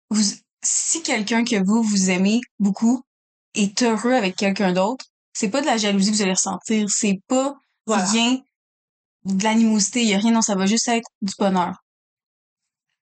[0.09, 0.23] vous,
[0.63, 3.01] si quelqu'un que vous vous aimez beaucoup
[3.55, 7.19] est heureux avec quelqu'un d'autre, c'est pas de la jalousie que vous allez ressentir, c'est
[7.27, 7.55] pas
[7.85, 8.03] Voilà.
[8.05, 8.39] rien
[9.25, 11.75] de l'animosité, il y a rien, non, ça va juste être du bonheur.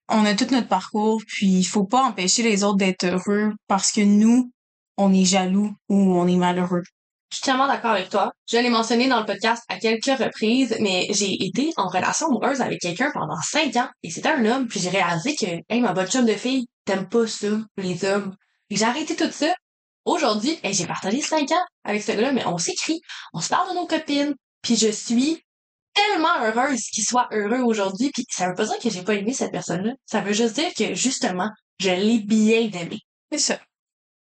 [0.08, 3.92] On a tout notre parcours, puis il faut pas empêcher les autres d'être heureux parce
[3.92, 4.52] que nous,
[4.96, 6.82] on est jaloux ou on est malheureux.
[7.30, 8.30] Je suis tellement d'accord avec toi.
[8.46, 12.60] Je l'ai mentionné dans le podcast à quelques reprises, mais j'ai été en relation amoureuse
[12.60, 14.68] avec quelqu'un pendant cinq ans et c'était un homme.
[14.68, 17.48] Puis j'ai réalisé que, hey, ma bonne chum de fille, t'aimes pas ça,
[17.78, 18.36] les hommes.
[18.68, 19.54] Et j'ai arrêté tout ça.
[20.04, 23.00] Aujourd'hui, j'ai partagé cinq ans avec ce gars-là, mais on s'écrit,
[23.32, 24.34] on se parle de nos copines.
[24.60, 25.42] Puis je suis
[25.94, 28.10] tellement heureuse qu'il soit heureux aujourd'hui.
[28.12, 29.92] Puis ça veut pas dire que j'ai pas aimé cette personne-là.
[30.06, 32.98] Ça veut juste dire que, justement, je l'ai bien aimé.
[33.30, 33.60] C'est ça.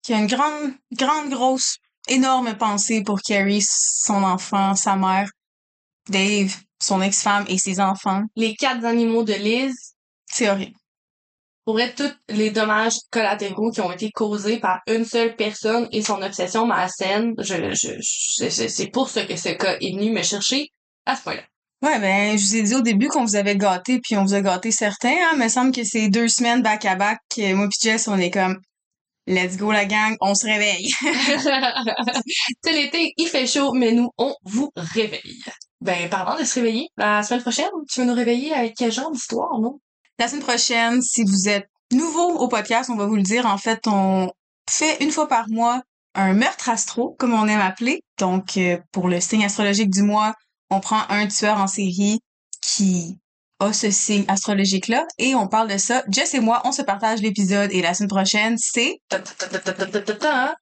[0.02, 1.76] Qu'il y a une grande, grande, grosse,
[2.08, 5.28] énorme pensée pour Carrie, son enfant, sa mère,
[6.08, 8.22] Dave, son ex-femme et ses enfants.
[8.36, 9.72] Les quatre animaux de Liz,
[10.26, 10.74] C'est horrible.
[11.64, 16.02] pour être tous les dommages collatéraux qui ont été causés par une seule personne et
[16.02, 20.10] son obsession malsaine, je, je, je- c'est- c'est pour ça que ce cas est venu
[20.10, 20.70] me chercher
[21.06, 21.42] à ce point-là.
[21.82, 24.34] Ouais, ben, je vous ai dit au début qu'on vous avait gâté, puis on vous
[24.34, 25.30] a gâté certains, hein.
[25.34, 27.18] Il me semble que c'est deux semaines back-à-back,
[27.54, 28.60] moi pis Jess, on est comme,
[29.26, 30.88] let's go la gang, on se réveille.
[32.62, 35.42] C'est l'été, il fait chaud, mais nous, on vous réveille.
[35.80, 39.10] Ben, parlant de se réveiller, la semaine prochaine, tu veux nous réveiller avec quel genre
[39.10, 39.80] d'histoire, non?
[40.18, 43.46] La semaine prochaine, si vous êtes nouveau au podcast, on va vous le dire.
[43.46, 44.30] En fait, on
[44.70, 45.82] fait une fois par mois
[46.14, 48.02] un meurtre astro, comme on aime appeler.
[48.18, 50.34] Donc, euh, pour le signe astrologique du mois,
[50.72, 52.20] on prend un tueur en série
[52.60, 53.18] qui
[53.60, 56.02] a ce signe astrologique-là et on parle de ça.
[56.08, 58.98] Jess et moi, on se partage l'épisode et la semaine prochaine, c'est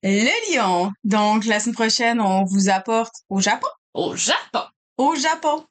[0.02, 0.90] le lion.
[1.04, 3.68] Donc, la semaine prochaine, on vous apporte au Japon.
[3.94, 4.60] Au Japon.
[4.98, 5.64] Au Japon.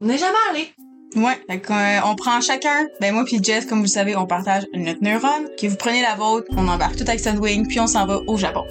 [0.00, 0.72] On n'est jamais allé.
[1.16, 2.86] Ouais, fait euh, on prend chacun.
[3.00, 5.48] Ben moi puis Jess, comme vous le savez, on partage notre neurone.
[5.58, 8.36] Que vous prenez la vôtre, on embarque tout avec Sunwing, puis on s'en va au
[8.36, 8.64] Japon.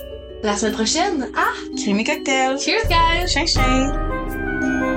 [0.43, 2.59] La semaine prochaine, ah, Crème et cocktail.
[2.59, 3.27] cheers guys!
[3.27, 4.94] Ching ching.